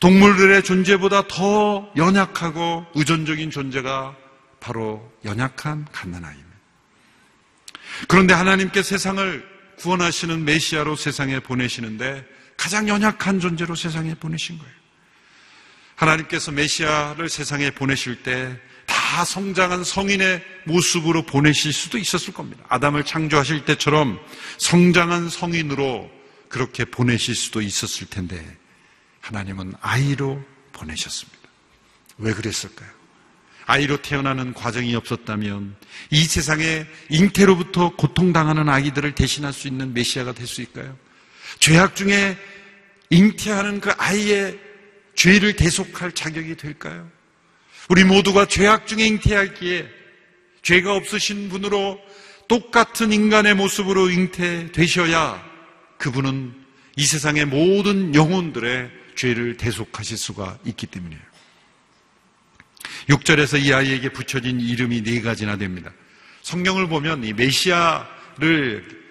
동물들의 0.00 0.62
존재보다 0.62 1.26
더 1.28 1.92
연약하고 1.96 2.86
의존적인 2.94 3.50
존재가 3.50 4.21
바로 4.62 5.12
연약한 5.24 5.86
갓난아이입니다. 5.92 6.52
그런데 8.08 8.32
하나님께 8.34 8.82
세상을 8.82 9.50
구원하시는 9.78 10.44
메시아로 10.44 10.96
세상에 10.96 11.40
보내시는데 11.40 12.24
가장 12.56 12.88
연약한 12.88 13.40
존재로 13.40 13.74
세상에 13.74 14.14
보내신 14.14 14.58
거예요. 14.58 14.72
하나님께서 15.96 16.52
메시아를 16.52 17.28
세상에 17.28 17.70
보내실 17.70 18.22
때 18.22 18.72
다 19.12 19.26
성장한 19.26 19.84
성인의 19.84 20.42
모습으로 20.64 21.26
보내실 21.26 21.72
수도 21.72 21.98
있었을 21.98 22.32
겁니다. 22.32 22.64
아담을 22.68 23.04
창조하실 23.04 23.66
때처럼 23.66 24.18
성장한 24.56 25.28
성인으로 25.28 26.10
그렇게 26.48 26.86
보내실 26.86 27.34
수도 27.34 27.60
있었을 27.60 28.06
텐데 28.06 28.42
하나님은 29.20 29.74
아이로 29.82 30.42
보내셨습니다. 30.72 31.38
왜 32.16 32.32
그랬을까요? 32.32 33.01
아이로 33.66 33.98
태어나는 34.02 34.54
과정이 34.54 34.94
없었다면 34.94 35.76
이 36.10 36.24
세상에 36.24 36.86
잉태로부터 37.10 37.96
고통당하는 37.96 38.68
아기들을 38.68 39.14
대신할 39.14 39.52
수 39.52 39.68
있는 39.68 39.94
메시아가 39.94 40.32
될 40.32 40.46
수 40.46 40.62
있을까요? 40.62 40.96
죄악 41.60 41.94
중에 41.96 42.36
잉태하는 43.10 43.80
그 43.80 43.90
아이의 43.98 44.58
죄를 45.14 45.54
대속할 45.56 46.12
자격이 46.12 46.56
될까요? 46.56 47.08
우리 47.88 48.04
모두가 48.04 48.46
죄악 48.46 48.86
중에 48.86 49.06
잉태하기에 49.06 49.88
죄가 50.62 50.94
없으신 50.94 51.48
분으로 51.48 52.00
똑같은 52.48 53.12
인간의 53.12 53.54
모습으로 53.54 54.10
잉태되셔야 54.10 55.42
그분은 55.98 56.54
이 56.96 57.04
세상의 57.04 57.46
모든 57.46 58.14
영혼들의 58.14 58.90
죄를 59.14 59.56
대속하실 59.56 60.16
수가 60.16 60.58
있기 60.64 60.86
때문이에요. 60.86 61.31
6절에서 63.08 63.62
이 63.62 63.72
아이에게 63.72 64.08
붙여진 64.10 64.60
이름이 64.60 65.02
네 65.02 65.20
가지나 65.20 65.56
됩니다. 65.56 65.92
성경을 66.42 66.88
보면 66.88 67.24
이 67.24 67.32
메시아를 67.32 69.02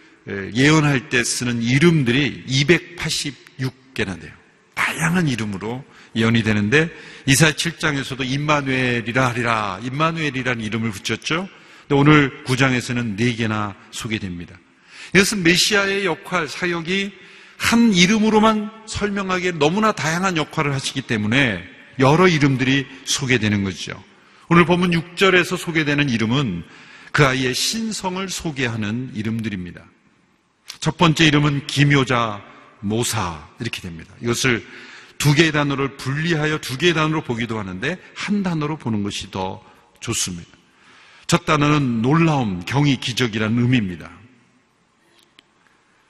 예언할 0.54 1.10
때 1.10 1.24
쓰는 1.24 1.62
이름들이 1.62 2.46
286개나 2.48 4.20
돼요. 4.20 4.32
다양한 4.74 5.28
이름으로 5.28 5.84
예언이 6.16 6.44
되는데 6.44 6.90
이사 7.26 7.52
7장에서도 7.52 8.26
임마누엘이라 8.26 9.30
하리라 9.30 9.80
임마누엘이라는 9.84 10.64
이름을 10.64 10.92
붙였죠. 10.92 11.48
근데 11.88 11.96
오늘 11.96 12.44
9장에서는 12.46 13.16
네 13.16 13.36
개나 13.36 13.76
소개됩니다. 13.92 14.58
이것은 15.14 15.44
메시아의 15.44 16.06
역할, 16.06 16.48
사역이 16.48 17.12
한 17.58 17.94
이름으로만 17.94 18.72
설명하기에 18.88 19.54
너무나 19.54 19.92
다양한 19.92 20.38
역할을 20.38 20.74
하시기 20.74 21.02
때문에 21.02 21.64
여러 22.00 22.28
이름들이 22.28 22.88
소개되는 23.06 23.64
거죠. 23.64 24.02
오늘 24.50 24.66
보면 24.66 24.92
6절에서 24.92 25.58
소개되는 25.58 26.10
이름은 26.10 26.64
그 27.12 27.26
아이의 27.26 27.54
신성을 27.54 28.28
소개하는 28.30 29.12
이름들입니다. 29.16 29.84
첫 30.80 30.98
번째 30.98 31.26
이름은 31.26 31.68
기묘자 31.68 32.42
모사 32.80 33.48
이렇게 33.60 33.82
됩니다. 33.82 34.14
이것을 34.22 34.66
두 35.18 35.36
개의 35.36 35.52
단어를 35.52 35.98
분리하여 35.98 36.60
두 36.60 36.78
개의 36.78 36.94
단어로 36.94 37.24
보기도 37.24 37.60
하는데 37.60 37.98
한 38.16 38.42
단어로 38.42 38.78
보는 38.78 39.04
것이 39.04 39.30
더 39.30 39.64
좋습니다. 40.00 40.50
첫 41.28 41.46
단어는 41.46 42.02
놀라움, 42.02 42.66
경이, 42.66 43.00
기적이라는 43.00 43.58
의미입니다. 43.62 44.12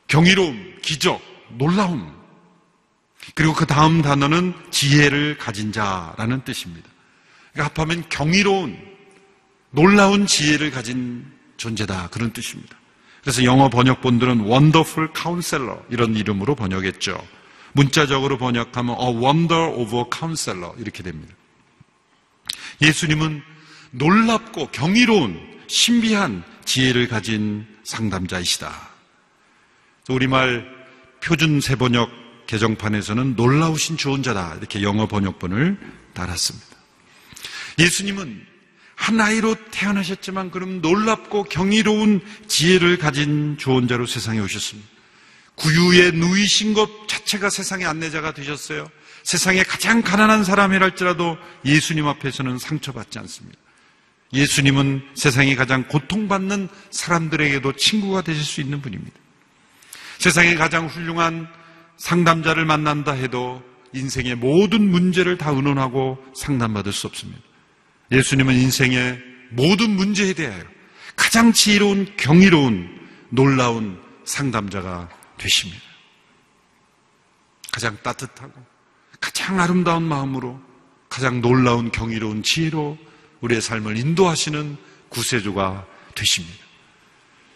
경이로움, 0.08 0.78
기적, 0.82 1.22
놀라움. 1.58 2.20
그리고 3.36 3.53
그 3.53 3.65
다음 3.65 4.01
단어는 4.01 4.53
지혜를 4.71 5.38
가진 5.38 5.71
자라는 5.71 6.43
뜻입니다. 6.43 6.89
그러니까 7.53 7.84
합하면 7.84 8.10
경이로운, 8.10 8.77
놀라운 9.71 10.25
지혜를 10.25 10.71
가진 10.71 11.25
존재다. 11.57 12.10
그런 12.10 12.34
뜻입니다. 12.34 12.77
그래서 13.21 13.43
영어 13.43 13.69
번역본들은 13.69 14.41
Wonderful 14.41 15.10
Counselor 15.15 15.81
이런 15.89 16.15
이름으로 16.15 16.55
번역했죠. 16.55 17.23
문자적으로 17.73 18.38
번역하면 18.38 18.97
A 18.99 19.07
Wonder 19.15 19.73
of 19.75 19.95
a 19.95 20.03
Counselor 20.13 20.73
이렇게 20.79 21.03
됩니다. 21.03 21.34
예수님은 22.81 23.43
놀랍고 23.91 24.69
경이로운 24.71 25.39
신비한 25.67 26.43
지혜를 26.65 27.07
가진 27.07 27.67
상담자이시다. 27.84 28.89
우리말 30.10 30.65
표준 31.23 31.62
세번역 31.62 32.10
개정판에서는 32.47 33.36
놀라우신 33.36 33.97
조언자다. 33.97 34.56
이렇게 34.58 34.82
영어 34.82 35.08
번역본을 35.08 35.77
달았습니다. 36.13 36.67
예수님은 37.80 38.45
한 38.95 39.19
아이로 39.19 39.56
태어나셨지만 39.71 40.51
그럼 40.51 40.82
놀랍고 40.82 41.45
경이로운 41.45 42.21
지혜를 42.47 42.97
가진 42.97 43.58
조언자로 43.58 44.06
세상에 44.06 44.39
오셨습니다. 44.39 44.88
구유에 45.56 46.12
누이신 46.12 46.73
것 46.73 47.08
자체가 47.08 47.49
세상의 47.49 47.86
안내자가 47.86 48.34
되셨어요. 48.34 48.88
세상에 49.23 49.63
가장 49.63 50.01
가난한 50.01 50.43
사람이랄지라도 50.43 51.38
예수님 51.65 52.08
앞에서는 52.08 52.58
상처받지 52.58 53.19
않습니다. 53.19 53.58
예수님은 54.34 55.04
세상에 55.13 55.56
가장 55.56 55.88
고통받는 55.88 56.69
사람들에게도 56.91 57.73
친구가 57.73 58.21
되실 58.21 58.43
수 58.43 58.62
있는 58.62 58.82
분입니다. 58.82 59.17
세상에 60.19 60.56
가장 60.56 60.88
훌륭한 60.88 61.47
상담자를 62.02 62.66
만난다 62.66 63.12
해도 63.12 63.64
인생의 63.94 64.36
모든 64.36 64.90
문제를 64.90 65.38
다 65.38 65.52
의논하고 65.52 66.18
상담받을 66.36 66.92
수 66.92 67.06
없습니다. 67.06 67.40
예수님은 68.12 68.56
인생의 68.56 69.22
모든 69.52 69.92
문제에 69.92 70.34
대하여 70.34 70.64
가장 71.16 71.54
지혜로운 71.54 72.14
경이로운 72.18 72.90
놀라운 73.30 74.02
상담자가 74.26 75.10
되십니다. 75.38 75.80
가장 77.72 77.96
따뜻하고 78.02 78.54
가장 79.20 79.60
아름다운 79.60 80.02
마음으로 80.02 80.60
가장 81.08 81.40
놀라운 81.40 81.92
경이로운 81.92 82.42
지혜로 82.42 82.98
우리의 83.42 83.62
삶을 83.62 83.98
인도하시는 83.98 84.76
구세주가 85.10 85.86
되십니다. 86.16 86.66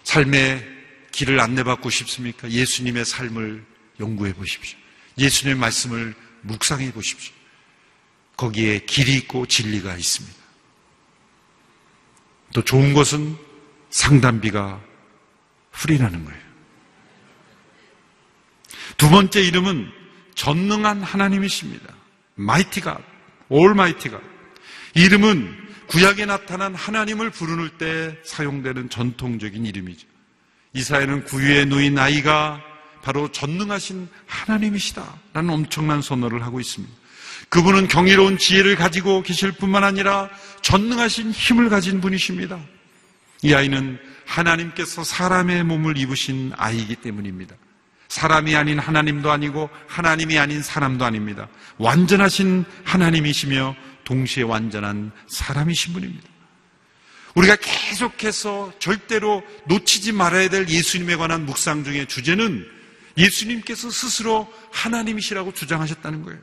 삶의 0.04 0.64
길을 1.12 1.40
안내받고 1.40 1.90
싶습니까? 1.90 2.52
예수님의 2.52 3.06
삶을 3.06 3.75
연구해 4.00 4.34
보십시오. 4.34 4.78
예수님의 5.18 5.60
말씀을 5.60 6.14
묵상해 6.42 6.92
보십시오. 6.92 7.34
거기에 8.38 8.80
길이 8.80 9.16
있고 9.16 9.46
진리가 9.46 9.96
있습니다. 9.96 10.38
또 12.54 12.64
좋은 12.64 12.94
것은 12.94 13.36
상담비가 13.90 14.82
풀이라는 15.72 16.26
거예요. 16.26 16.46
두 18.98 19.10
번째 19.10 19.42
이름은 19.42 19.92
전능한 20.36 21.02
하나님이십니다. 21.02 21.94
마이티 22.36 22.82
가 22.82 23.00
올마이티 23.50 24.10
가 24.10 24.22
이름은 24.94 25.66
구약에 25.88 26.26
나타난 26.26 26.74
하나님을 26.74 27.30
부르는 27.30 27.70
때 27.78 28.18
사용되는 28.24 28.90
전통적인 28.90 29.66
이름이죠. 29.66 30.08
이사야는 30.74 31.26
구유에 31.26 31.66
누인 31.66 31.98
아이가 31.98 32.62
바로 33.06 33.32
전능하신 33.32 34.10
하나님이시다라는 34.26 35.50
엄청난 35.52 36.02
선언을 36.02 36.44
하고 36.44 36.60
있습니다. 36.60 36.92
그분은 37.50 37.88
경이로운 37.88 38.40
지혜를 38.40 38.76
가지고 38.76 39.22
계실 39.22 39.52
뿐만 39.52 39.84
아니라 39.84 40.28
전능하신 40.64 41.30
힘을 41.30 41.70
가진 41.70 42.02
분이십니다. 42.02 42.60
이 43.44 43.54
아이는 43.54 44.00
하나님께서 44.26 45.04
사람의 45.04 45.66
몸을 45.66 45.98
입으신 45.98 46.54
아이이기 46.58 46.96
때문입니다. 46.96 47.56
사람이 48.08 48.56
아닌 48.56 48.80
하나님도 48.80 49.30
아니고 49.32 49.70
하나님이 49.88 50.40
아닌 50.40 50.64
사람도 50.64 51.06
아닙니다. 51.06 51.48
완전하신 51.78 52.66
하나님이시며 52.86 53.76
동시에 54.04 54.42
완전한 54.42 55.12
사람이신 55.28 55.94
분입니다. 55.94 56.28
우리가 57.36 57.56
계속해서 57.58 58.74
절대로 58.80 59.44
놓치지 59.68 60.12
말아야 60.14 60.50
될 60.50 60.68
예수님에 60.68 61.18
관한 61.18 61.46
묵상 61.46 61.84
중의 61.84 62.08
주제는 62.08 62.75
예수님께서 63.18 63.90
스스로 63.90 64.52
하나님이시라고 64.72 65.54
주장하셨다는 65.54 66.24
거예요. 66.24 66.40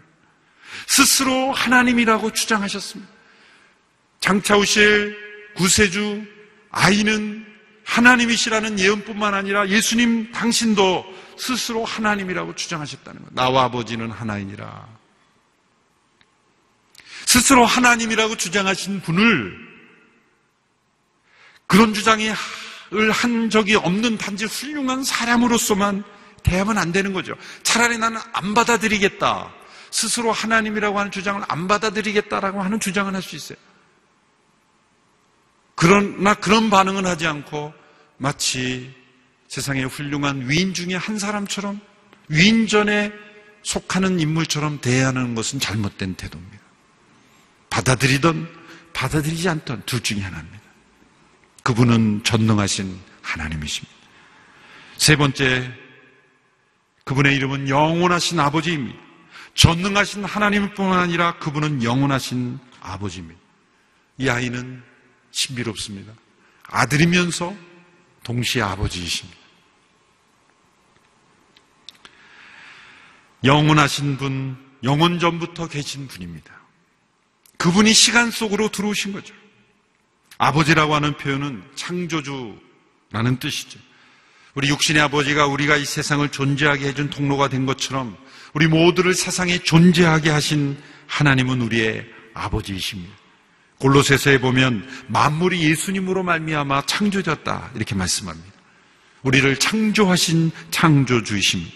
스스로 0.87 1.53
하나님이라고 1.53 2.33
주장하셨습니다. 2.33 3.11
장차 4.21 4.57
오실 4.57 5.17
구세주 5.55 6.25
아이는 6.71 7.47
하나님이시라는 7.85 8.79
예언뿐만 8.79 9.35
아니라 9.35 9.69
예수님 9.69 10.33
당신도 10.33 11.05
스스로 11.37 11.85
하나님이라고 11.85 12.55
주장하셨다는 12.55 13.21
거예요. 13.21 13.31
나와 13.35 13.65
아버지는 13.65 14.11
하나이니라. 14.11 14.89
스스로 17.27 17.65
하나님이라고 17.65 18.37
주장하신 18.37 19.01
분을 19.03 19.59
그런 21.67 21.95
주장을 21.95 22.31
한 23.13 23.51
적이 23.51 23.77
없는 23.77 24.19
단지 24.19 24.45
훌륭한 24.45 25.03
사람으로서만 25.05 26.05
대하면 26.43 26.79
안 26.79 26.93
되는 26.93 27.13
거죠. 27.13 27.35
차라리 27.63 27.99
나는 27.99 28.21
안 28.33 28.55
받아들이겠다. 28.55 29.53
스스로 29.91 30.33
하나님이라고 30.33 30.99
하는 30.99 31.11
주장을 31.11 31.43
안 31.49 31.69
받아들이겠다라고 31.69 32.63
하는 32.63 32.81
주장을 32.81 33.13
할 33.15 33.23
수 33.23 33.37
있어요. 33.37 33.59
그러나 35.75 36.35
그런 36.35 36.71
반응은 36.71 37.07
하지 37.07 37.27
않고 37.27 37.75
마치 38.17 38.95
세상의 39.49 39.85
훌륭한 39.87 40.49
위인 40.49 40.75
중에 40.75 40.95
한 40.95 41.19
사람처럼 41.19 41.81
위인전에 42.29 43.13
속하는 43.63 44.21
인물처럼 44.21 44.81
대하는 44.81 45.35
것은 45.35 45.61
잘못된 45.61 46.15
태도입니다. 46.15 46.63
받아들이던 47.71 48.49
받아들이지 48.93 49.49
않던 49.49 49.83
둘 49.87 50.01
중에 50.01 50.21
하나입니다. 50.21 50.61
그분은 51.63 52.23
전능하신 52.25 52.99
하나님이십니다. 53.23 53.95
세 54.97 55.17
번째, 55.17 55.73
그분의 57.05 57.37
이름은 57.37 57.69
영원하신 57.69 58.39
아버지입니다. 58.41 58.99
전능하신 59.55 60.25
하나님뿐만 60.25 60.99
아니라 60.99 61.39
그분은 61.39 61.83
영원하신 61.83 62.59
아버지입니다. 62.81 63.41
이 64.19 64.29
아이는 64.29 64.83
신비롭습니다. 65.31 66.13
아들이면서 66.65 67.55
동시에 68.23 68.63
아버지이십니다. 68.63 69.41
영원하신 73.45 74.17
분, 74.19 74.57
영원 74.85 75.19
전부터 75.19 75.69
계신 75.69 76.07
분입니다. 76.07 76.53
그분이 77.59 77.93
시간 77.93 78.31
속으로 78.31 78.69
들어오신 78.71 79.13
거죠. 79.13 79.35
아버지라고 80.39 80.95
하는 80.95 81.17
표현은 81.17 81.63
창조주라는 81.75 83.39
뜻이죠. 83.41 83.79
우리 84.55 84.69
육신의 84.69 85.03
아버지가 85.03 85.47
우리가 85.47 85.77
이 85.77 85.85
세상을 85.85 86.29
존재하게 86.29 86.89
해준 86.89 87.09
통로가 87.09 87.49
된 87.49 87.65
것처럼 87.65 88.17
우리 88.53 88.67
모두를 88.67 89.15
세상에 89.15 89.59
존재하게 89.59 90.31
하신 90.31 90.77
하나님은 91.07 91.63
우리의 91.63 92.07
아버지이십니다. 92.35 93.13
골로새서에 93.79 94.41
보면 94.41 94.89
만물이 95.09 95.63
예수님으로 95.63 96.23
말미암아 96.23 96.87
창조졌다 96.87 97.73
이렇게 97.75 97.95
말씀합니다. 97.95 98.53
우리를 99.23 99.57
창조하신 99.59 100.53
창조주이십니다. 100.71 101.73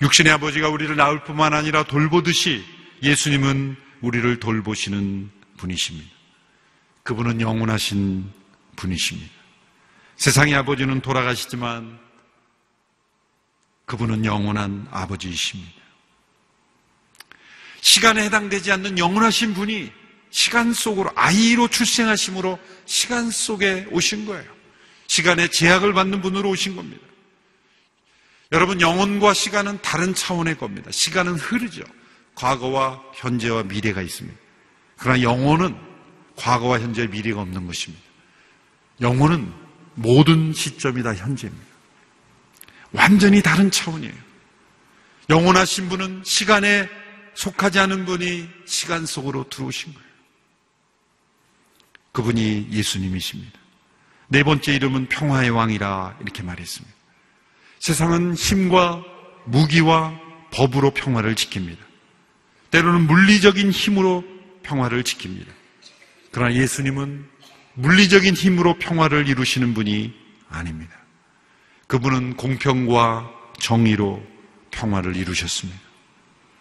육신의 0.00 0.32
아버지가 0.32 0.68
우리를 0.68 0.96
낳을 0.96 1.22
뿐만 1.24 1.54
아니라 1.54 1.84
돌보듯이 1.84 2.64
예수님은 3.02 3.76
우리를 4.00 4.40
돌보시는 4.40 5.30
분이십니다. 5.58 6.10
그분은 7.04 7.40
영원하신 7.40 8.30
분이십니다. 8.76 9.41
세상의 10.22 10.54
아버지는 10.54 11.00
돌아가시지만 11.00 11.98
그분은 13.86 14.24
영원한 14.24 14.86
아버지이십니다. 14.92 15.72
시간에 17.80 18.26
해당되지 18.26 18.70
않는 18.70 18.98
영원하신 18.98 19.52
분이 19.52 19.90
시간 20.30 20.72
속으로 20.72 21.10
아이로 21.16 21.66
출생하심으로 21.66 22.56
시간 22.86 23.32
속에 23.32 23.88
오신 23.90 24.26
거예요. 24.26 24.48
시간에 25.08 25.48
제약을 25.48 25.92
받는 25.92 26.22
분으로 26.22 26.50
오신 26.50 26.76
겁니다. 26.76 27.04
여러분, 28.52 28.80
영혼과 28.80 29.34
시간은 29.34 29.82
다른 29.82 30.14
차원의 30.14 30.56
겁니다. 30.56 30.92
시간은 30.92 31.34
흐르죠. 31.34 31.82
과거와 32.36 33.02
현재와 33.14 33.64
미래가 33.64 34.00
있습니다. 34.00 34.38
그러나 34.98 35.20
영혼은 35.20 35.76
과거와 36.36 36.78
현재 36.78 37.08
미래가 37.08 37.40
없는 37.40 37.66
것입니다. 37.66 38.04
영혼은 39.00 39.61
모든 39.94 40.52
시점이 40.52 41.02
다 41.02 41.14
현재입니다. 41.14 41.66
완전히 42.92 43.42
다른 43.42 43.70
차원이에요. 43.70 44.14
영원하신 45.30 45.88
분은 45.88 46.22
시간에 46.24 46.88
속하지 47.34 47.78
않은 47.78 48.04
분이 48.04 48.48
시간 48.66 49.06
속으로 49.06 49.48
들어오신 49.48 49.94
거예요. 49.94 50.08
그분이 52.12 52.68
예수님이십니다. 52.70 53.58
네 54.28 54.42
번째 54.42 54.74
이름은 54.74 55.08
평화의 55.08 55.50
왕이라 55.50 56.18
이렇게 56.20 56.42
말했습니다. 56.42 56.94
세상은 57.78 58.34
힘과 58.34 59.02
무기와 59.44 60.18
법으로 60.52 60.92
평화를 60.92 61.34
지킵니다. 61.34 61.78
때로는 62.70 63.06
물리적인 63.06 63.70
힘으로 63.70 64.24
평화를 64.62 65.02
지킵니다. 65.02 65.48
그러나 66.30 66.54
예수님은 66.54 67.28
물리적인 67.74 68.34
힘으로 68.34 68.78
평화를 68.78 69.28
이루시는 69.28 69.74
분이 69.74 70.14
아닙니다. 70.48 70.94
그분은 71.86 72.36
공평과 72.36 73.30
정의로 73.60 74.22
평화를 74.70 75.16
이루셨습니다. 75.16 75.80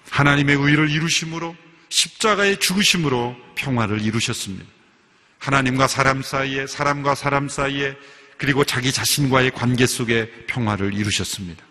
하나님의 0.10 0.56
의를 0.56 0.89
이루심으로 0.89 1.56
십자가의 1.89 2.58
죽으심으로 2.58 3.36
평화를 3.56 4.02
이루셨습니다. 4.02 4.65
하나님과 5.39 5.88
사람 5.88 6.21
사이에, 6.21 6.67
사람과 6.67 7.15
사람 7.15 7.50
사이에, 7.50 7.95
그리고 8.38 8.63
자기 8.63 8.91
자신과의 8.91 9.52
관계 9.52 9.86
속에 9.86 10.30
평화를 10.47 10.93
이루셨습니다. 10.93 11.63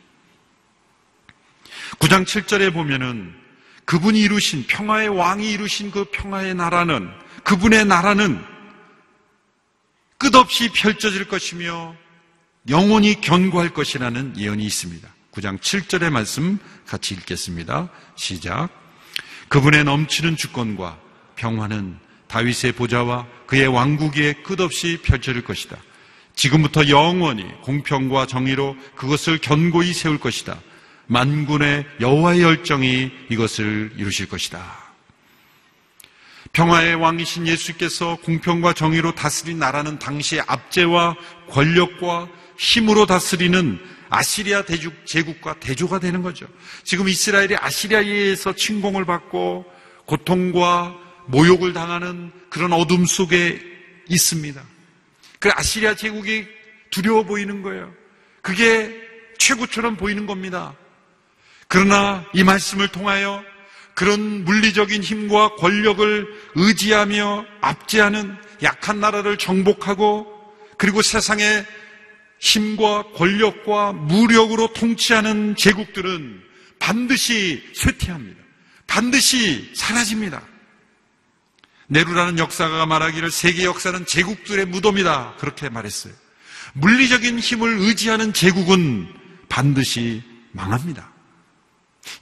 9장 1.98 2.24
7절에 2.24 2.72
보면은 2.72 3.35
그분이 3.85 4.20
이루신 4.20 4.66
평화의 4.66 5.09
왕이 5.09 5.50
이루신 5.50 5.90
그 5.90 6.05
평화의 6.12 6.55
나라는 6.55 7.11
그분의 7.44 7.87
나라는 7.87 8.44
끝없이 10.20 10.68
펼쳐질 10.68 11.26
것이며 11.26 11.96
영원히 12.68 13.18
견고할 13.22 13.70
것이라는 13.70 14.35
예언이 14.37 14.62
있습니다. 14.66 15.09
9장 15.33 15.59
7절의 15.59 16.11
말씀 16.11 16.59
같이 16.87 17.14
읽겠습니다. 17.14 17.88
시작. 18.16 18.68
그분의 19.48 19.85
넘치는 19.85 20.37
주권과 20.37 20.98
평화는 21.37 21.96
다윗의 22.28 22.72
보좌와 22.72 23.26
그의 23.46 23.66
왕국에 23.66 24.35
끝없이 24.44 24.98
펼쳐질 25.02 25.42
것이다. 25.42 25.78
지금부터 26.37 26.88
영원히 26.90 27.44
공평과 27.62 28.26
정의로 28.26 28.76
그것을 28.96 29.38
견고히 29.38 29.94
세울 29.94 30.20
것이다. 30.20 30.61
만군의 31.06 31.87
여호와의 32.00 32.42
열정이 32.42 33.11
이것을 33.30 33.94
이루실 33.96 34.28
것이다. 34.28 34.80
평화의 36.52 36.96
왕이신 36.96 37.46
예수께서 37.46 38.16
공평과 38.24 38.72
정의로 38.72 39.14
다스린 39.14 39.58
나라는 39.58 39.98
당시의 39.98 40.42
압제와 40.46 41.16
권력과 41.48 42.28
힘으로 42.56 43.06
다스리는 43.06 43.78
아시리아 44.08 44.62
대죽, 44.62 45.06
제국과 45.06 45.54
대조가 45.60 46.00
되는 46.00 46.22
거죠. 46.22 46.46
지금 46.82 47.08
이스라엘이 47.08 47.56
아시리아에 47.56 48.04
의해서 48.04 48.52
침공을 48.52 49.04
받고 49.04 49.64
고통과 50.04 50.94
모욕을 51.26 51.72
당하는 51.72 52.32
그런 52.50 52.72
어둠 52.72 53.06
속에 53.06 53.60
있습니다. 54.08 54.60
그 55.38 55.50
아시리아 55.54 55.94
제국이 55.94 56.46
두려워 56.90 57.22
보이는 57.22 57.62
거예요. 57.62 57.92
그게 58.42 58.92
최고처럼 59.38 59.96
보이는 59.96 60.26
겁니다. 60.26 60.74
그러나 61.68 62.24
이 62.34 62.42
말씀을 62.42 62.88
통하여 62.88 63.44
그런 64.00 64.46
물리적인 64.46 65.02
힘과 65.02 65.56
권력을 65.56 66.26
의지하며 66.54 67.44
압제하는 67.60 68.34
약한 68.62 68.98
나라를 68.98 69.36
정복하고 69.36 70.26
그리고 70.78 71.02
세상의 71.02 71.66
힘과 72.38 73.08
권력과 73.14 73.92
무력으로 73.92 74.72
통치하는 74.72 75.54
제국들은 75.54 76.42
반드시 76.78 77.62
쇠퇴합니다. 77.74 78.42
반드시 78.86 79.70
사라집니다. 79.74 80.40
네루라는 81.88 82.38
역사가 82.38 82.86
말하기를 82.86 83.30
세계 83.30 83.64
역사는 83.64 84.06
제국들의 84.06 84.64
무덤이다. 84.64 85.34
그렇게 85.38 85.68
말했어요. 85.68 86.14
물리적인 86.72 87.38
힘을 87.38 87.76
의지하는 87.80 88.32
제국은 88.32 89.12
반드시 89.50 90.22
망합니다. 90.52 91.10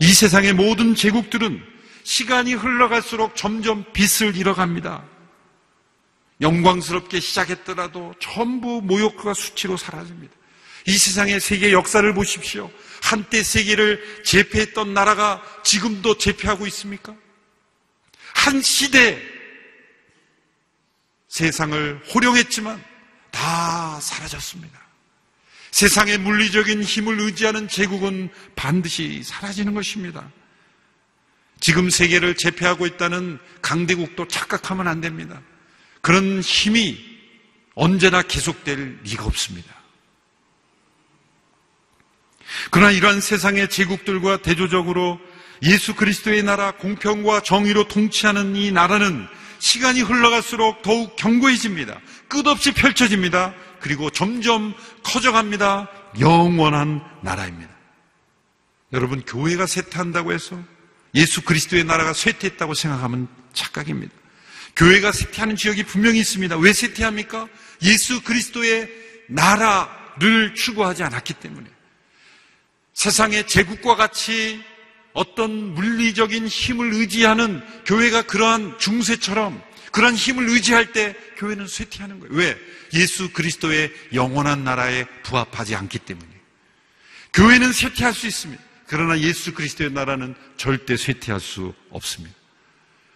이 0.01 0.13
세상의 0.13 0.53
모든 0.53 0.95
제국들은 0.95 1.63
시간이 2.05 2.55
흘러갈수록 2.55 3.37
점점 3.37 3.85
빛을 3.93 4.37
잃어갑니다. 4.37 5.05
영광스럽게 6.41 7.21
시작했더라도 7.21 8.15
전부 8.21 8.81
모욕과 8.83 9.35
수치로 9.35 9.77
사라집니다. 9.77 10.33
이 10.87 10.97
세상의 10.97 11.41
세계 11.41 11.73
역사를 11.73 12.15
보십시오. 12.15 12.71
한때 13.03 13.43
세계를 13.43 14.23
제패했던 14.25 14.95
나라가 14.95 15.43
지금도 15.65 16.17
제패하고 16.17 16.67
있습니까? 16.69 17.15
한 18.35 18.63
시대 18.63 19.21
세상을 21.29 22.03
호령했지만 22.15 22.83
다 23.31 24.01
사라졌습니다. 24.01 24.88
세상의 25.71 26.19
물리적인 26.19 26.83
힘을 26.83 27.21
의지하는 27.21 27.69
제국은 27.69 28.31
반드시 28.57 29.23
사라지는 29.23 29.75
것입니다. 29.75 30.31
지금 31.61 31.91
세계를 31.91 32.37
제패하고 32.37 32.87
있다는 32.87 33.39
강대국도 33.63 34.29
착각하면 34.29 34.89
안 34.89 35.01
됩니다. 35.01 35.43
그런 36.01 36.41
힘이 36.41 36.99
언제나 37.75 38.23
계속될 38.23 39.01
리가 39.05 39.25
없습니다. 39.25 39.75
그러나 42.71 42.91
이러한 42.91 43.21
세상의 43.21 43.69
제국들과 43.69 44.39
대조적으로 44.39 45.21
예수 45.63 45.95
그리스도의 45.95 46.43
나라 46.43 46.73
공평과 46.73 47.43
정의로 47.43 47.89
통치하는 47.89 48.57
이 48.57 48.73
나라는 48.73 49.27
시간이 49.59 50.01
흘러갈수록 50.03 50.83
더욱 50.83 51.17
견고해집니다. 51.17 52.01
끝없이 52.29 52.73
펼쳐집니다. 52.73 53.55
그리고 53.81 54.11
점점 54.11 54.75
커져갑니다. 55.03 55.89
영원한 56.21 57.03
나라입니다. 57.23 57.71
여러분, 58.93 59.23
교회가 59.23 59.67
쇠퇴한다고 59.67 60.33
해서 60.33 60.59
예수 61.15 61.43
그리스도의 61.43 61.85
나라가 61.85 62.13
쇠퇴했다고 62.13 62.75
생각하면 62.75 63.29
착각입니다. 63.53 64.13
교회가 64.77 65.13
쇠퇴하는 65.13 65.57
지역이 65.57 65.85
분명히 65.85 66.21
있습니다. 66.21 66.57
왜 66.59 66.73
쇠퇴합니까? 66.73 67.49
예수 67.83 68.23
그리스도의 68.23 68.89
나라를 69.29 70.55
추구하지 70.55 71.03
않았기 71.03 71.35
때문에. 71.35 71.67
세상의 72.95 73.47
제국과 73.47 73.97
같이 73.97 74.63
어떤 75.13 75.75
물리적인 75.75 76.47
힘을 76.47 76.95
의지하는 76.95 77.63
교회가 77.87 78.23
그러한 78.23 78.79
중세처럼 78.79 79.61
그러한 79.93 80.15
힘을 80.15 80.49
의지할 80.49 80.93
때 80.93 81.17
교회는 81.37 81.67
쇠퇴하는 81.67 82.21
거예요. 82.21 82.35
왜? 82.35 82.59
예수 82.95 83.33
그리스도의 83.33 83.93
영원한 84.15 84.65
나라에 84.65 85.05
부합하지 85.23 85.75
않기 85.75 85.99
때문에. 86.01 86.29
교회는 87.33 87.73
쇠퇴할 87.73 88.13
수 88.15 88.27
있습니다. 88.27 88.63
그러나 88.87 89.19
예수 89.21 89.53
그리스도의 89.53 89.93
나라는 89.93 90.35
절대 90.57 90.97
쇠퇴할 90.97 91.41
수 91.41 91.75
없습니다. 91.91 92.35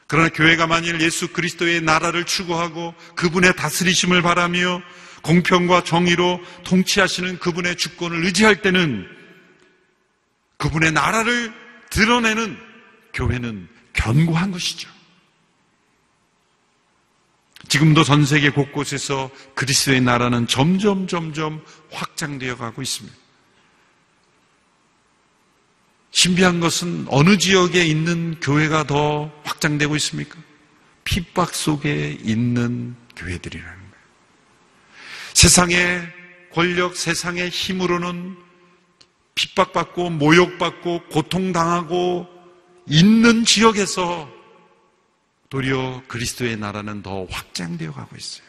그러나 0.07 0.29
교회가 0.29 0.67
만일 0.67 1.01
예수 1.01 1.29
그리스도의 1.29 1.81
나라를 1.81 2.25
추구하고 2.25 2.95
그분의 3.17 3.57
다스리심을 3.57 4.21
바라며 4.21 4.83
공평과 5.23 5.85
정의로 5.85 6.39
통치하시는 6.65 7.39
그분의 7.39 7.77
주권을 7.77 8.23
의지할 8.27 8.61
때는 8.61 9.09
그분의 10.59 10.93
나라를 10.93 11.53
드러내는 11.89 12.59
교회는 13.15 13.69
견고한 13.95 14.51
것이죠. 14.51 14.92
지금도 17.73 18.05
전 18.05 18.27
세계 18.27 18.51
곳곳에서 18.51 19.31
그리스도의 19.55 20.03
나라는 20.03 20.47
점점 20.47 21.07
점점 21.07 21.65
확장되어 21.91 22.59
가고 22.59 22.83
있습니다. 22.83 23.17
신비한 26.11 26.61
것은 26.61 27.07
어느 27.09 27.39
지역에 27.39 27.83
있는 27.83 28.39
교회가 28.41 28.85
더 28.85 29.33
확장되고 29.45 29.97
있습니까? 29.97 30.39
핍박 31.05 31.55
속에 31.55 32.19
있는 32.23 32.95
교회들이라는 33.17 33.79
거예요. 33.79 34.05
세상의 35.33 36.13
권력, 36.53 36.95
세상의 36.95 37.49
힘으로는 37.49 38.37
핍박받고 39.35 40.11
모욕받고 40.11 41.05
고통당하고 41.05 42.29
있는 42.87 43.47
지역에서 43.47 44.42
도리어 45.53 46.05
그리스도의 46.09 46.57
나라는 46.57 47.03
더 47.03 47.27
확장되어 47.27 47.93
가고 47.93 48.17
있어요. 48.17 48.47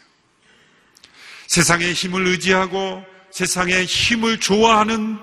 세상의 1.48 1.92
힘을 1.92 2.26
의지하고 2.28 3.04
세상의 3.30 3.84
힘을 3.84 4.40
좋아하는 4.40 5.20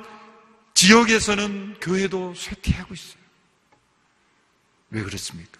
지역에서는 0.75 1.77
교회도 1.81 2.35
쇠퇴하고 2.37 2.93
있어요. 2.93 3.23
왜 4.91 5.03
그렇습니까? 5.03 5.59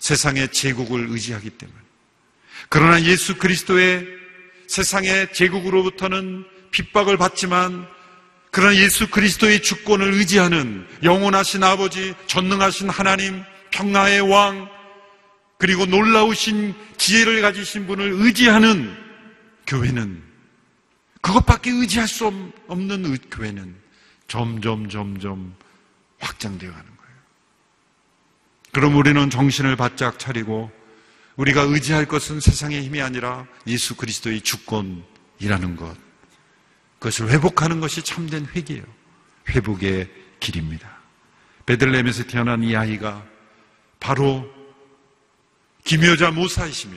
세상의 0.00 0.52
제국을 0.52 1.06
의지하기 1.08 1.48
때문에. 1.48 1.78
그러나 2.68 3.02
예수 3.02 3.38
그리스도의 3.38 4.06
세상의 4.66 5.32
제국으로부터는 5.32 6.44
핍박을 6.72 7.16
받지만 7.16 7.88
그러나 8.50 8.76
예수 8.76 9.08
그리스도의 9.08 9.62
주권을 9.62 10.12
의지하는 10.12 10.86
영원하신 11.02 11.64
아버지, 11.64 12.14
전능하신 12.26 12.90
하나님, 12.90 13.42
평화의 13.70 14.20
왕, 14.20 14.71
그리고 15.62 15.86
놀라우신 15.86 16.74
지혜를 16.96 17.40
가지신 17.40 17.86
분을 17.86 18.10
의지하는 18.14 18.92
교회는 19.68 20.20
그것밖에 21.20 21.70
의지할 21.70 22.08
수 22.08 22.26
없는 22.66 23.04
의- 23.06 23.18
교회는 23.30 23.72
점점 24.26 24.88
점점 24.88 25.54
확장되어 26.18 26.68
가는 26.68 26.84
거예요. 26.84 27.14
그럼 28.72 28.96
우리는 28.96 29.30
정신을 29.30 29.76
바짝 29.76 30.18
차리고 30.18 30.72
우리가 31.36 31.60
의지할 31.60 32.06
것은 32.06 32.40
세상의 32.40 32.82
힘이 32.82 33.00
아니라 33.00 33.46
예수 33.68 33.94
그리스도의 33.94 34.40
주권이라는 34.40 35.76
것. 35.76 35.96
그것을 36.98 37.30
회복하는 37.30 37.78
것이 37.78 38.02
참된 38.02 38.46
회개예요. 38.46 38.82
회복의 39.48 40.10
길입니다. 40.40 40.90
베들레헴에서 41.66 42.24
태어난 42.24 42.64
이 42.64 42.74
아이가 42.74 43.24
바로 44.00 44.61
기묘자 45.84 46.30
모사이시며 46.30 46.96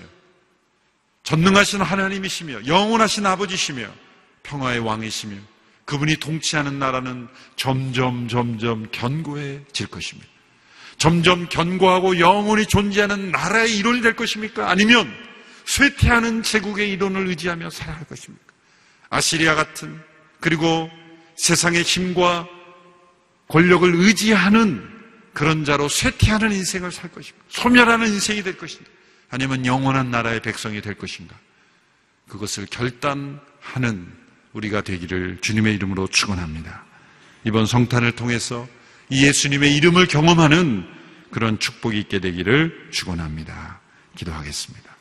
전능하신 1.24 1.82
하나님이시며 1.82 2.68
영원하신 2.68 3.26
아버지시며 3.26 3.88
평화의 4.44 4.80
왕이시며 4.80 5.38
그분이 5.86 6.18
통치하는 6.18 6.80
나라는 6.80 7.28
점점 7.56 8.28
점점 8.28 8.88
견고해질 8.92 9.88
것입니다. 9.88 10.30
점점 10.98 11.48
견고하고 11.50 12.20
영원히 12.20 12.66
존재하는 12.66 13.32
나라의 13.32 13.78
이론이 13.78 14.02
될 14.02 14.16
것입니까? 14.16 14.70
아니면 14.70 15.12
쇠퇴하는 15.66 16.44
제국의 16.44 16.92
이론을 16.92 17.28
의지하며 17.28 17.70
살아갈 17.70 18.06
것입니까? 18.06 18.46
아시리아 19.10 19.56
같은 19.56 20.00
그리고 20.40 20.90
세상의 21.36 21.84
힘과 21.84 22.48
권력을 23.48 23.94
의지하는 23.94 24.95
그런 25.36 25.66
자로 25.66 25.90
쇠퇴하는 25.90 26.54
인생을 26.54 26.94
살 26.94 27.12
것인가? 27.12 27.38
소멸하는 27.50 28.08
인생이 28.08 28.42
될 28.42 28.58
것인가? 28.58 28.90
아니면 29.30 29.66
영원한 29.66 30.10
나라의 30.10 30.42
백성이 30.42 30.82
될 30.82 30.96
것인가? 30.96 31.36
그것을 32.30 32.66
결단하는 32.68 34.08
우리가 34.54 34.80
되기를 34.80 35.40
주님의 35.42 35.76
이름으로 35.76 36.08
축원합니다. 36.08 36.86
이번 37.44 37.66
성탄을 37.66 38.14
통해서 38.14 38.66
이 39.10 39.26
예수님의 39.26 39.76
이름을 39.76 40.08
경험하는 40.08 40.88
그런 41.32 41.60
축복이 41.60 42.00
있게 42.00 42.22
되기를 42.22 42.92
축원합니다. 42.92 43.82
기도하겠습니다. 44.16 44.96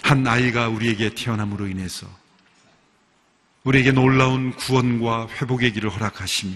한 0.00 0.26
아이가 0.26 0.68
우리에게 0.68 1.14
태어남으로 1.14 1.66
인해서 1.66 2.08
우리에게 3.64 3.92
놀라운 3.92 4.52
구원과 4.52 5.28
회복의 5.40 5.72
길을 5.72 5.90
허락하시며 5.90 6.52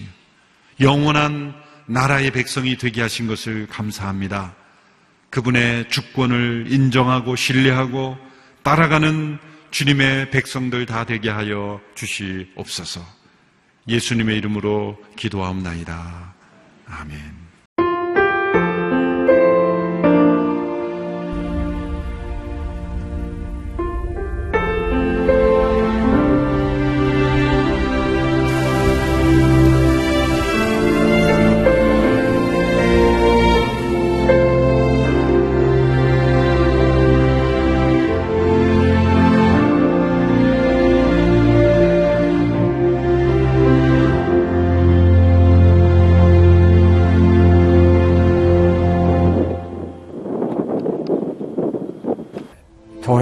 영원한 0.81 1.55
나라의 1.85 2.31
백성이 2.31 2.77
되게 2.77 3.01
하신 3.01 3.27
것을 3.27 3.67
감사합니다. 3.67 4.55
그분의 5.29 5.89
주권을 5.89 6.67
인정하고 6.69 7.35
신뢰하고 7.35 8.17
따라가는 8.63 9.39
주님의 9.71 10.31
백성들 10.31 10.85
다 10.85 11.05
되게 11.05 11.29
하여 11.29 11.79
주시옵소서. 11.95 13.05
예수님의 13.87 14.37
이름으로 14.37 14.97
기도하옵나이다. 15.15 16.33
아멘. 16.87 17.36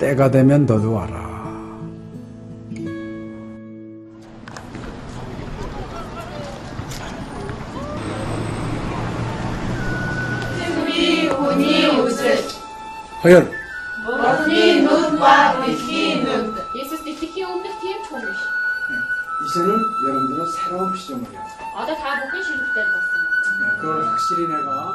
때가 0.00 0.30
되면 0.30 0.64
너도 0.64 0.94
와라. 0.94 1.28
허연 13.22 13.52
이제는 19.44 19.78
여러분들은 20.06 20.46
새로운 20.46 20.96
시점을 20.96 21.30
해요. 21.30 21.40
아다 21.76 21.94
다 21.96 22.14
네, 22.22 22.30
그걸 23.78 24.06
확실히 24.06 24.46
내가 24.46 24.94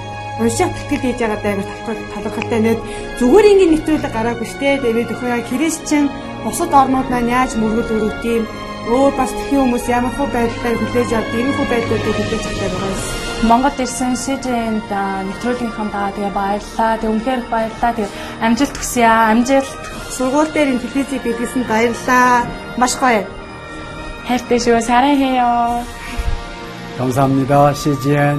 уншаад 0.40 0.72
тэтгэл 0.76 1.02
хийж 1.04 1.18
байгаа 1.20 1.40
даа 1.42 1.54
талхалтай 2.24 2.60
нэг 2.60 2.78
зүгээр 3.18 3.50
ингээд 3.50 3.72
нэвтрүүлэг 3.72 4.12
гараагүй 4.14 4.48
штэ 4.52 4.80
тэгээд 4.84 5.12
өхөө 5.14 5.28
яа 5.32 5.48
христчин 5.48 6.04
бусад 6.44 6.70
орнууд 6.80 7.08
маань 7.10 7.32
яаж 7.38 7.50
мөргөл 7.56 7.94
өрөвт 7.96 8.22
юм 8.24 8.44
өөр 8.86 9.12
бас 9.18 9.32
тхэн 9.34 9.58
хүмүүс 9.60 9.86
ямар 9.90 10.12
хөө 10.14 10.28
байдлаар 10.30 10.76
хүлээж 10.78 11.10
авдаг 11.18 11.38
ийм 11.40 11.50
хөө 11.56 11.66
байдлуудыг 11.72 12.14
хүлээж 12.16 12.44
авдаг 12.46 12.70
байгаа 12.70 12.92
юм. 12.94 13.26
Монгол 13.50 13.78
ирсэн 13.84 14.14
СЖН-д 14.16 14.92
нэвтрүүлгийнхаа 15.28 15.88
даа 15.92 16.08
тэгээ 16.14 16.32
баярлаа. 16.38 16.92
Тэг 17.02 17.10
үнхээр 17.10 17.40
их 17.42 17.48
баярлаа. 17.50 17.92
Тэг 17.98 18.08
амжилт 18.46 18.76
хүсье 18.78 19.04
аа. 19.04 19.30
Амжилт. 19.34 19.70
Сургууль 20.14 20.52
дээр 20.54 20.72
ин 20.72 20.80
телевизийг 20.80 21.22
бидлсэн 21.26 21.62
баярлаа. 21.68 22.46
Маш 22.80 22.94
гоё. 22.96 23.26
хайртай 24.28 24.58
шүү. 24.58 24.80
사랑해요. 24.80 25.84
감사합니다. 26.98 27.74
CGN. 27.74 28.38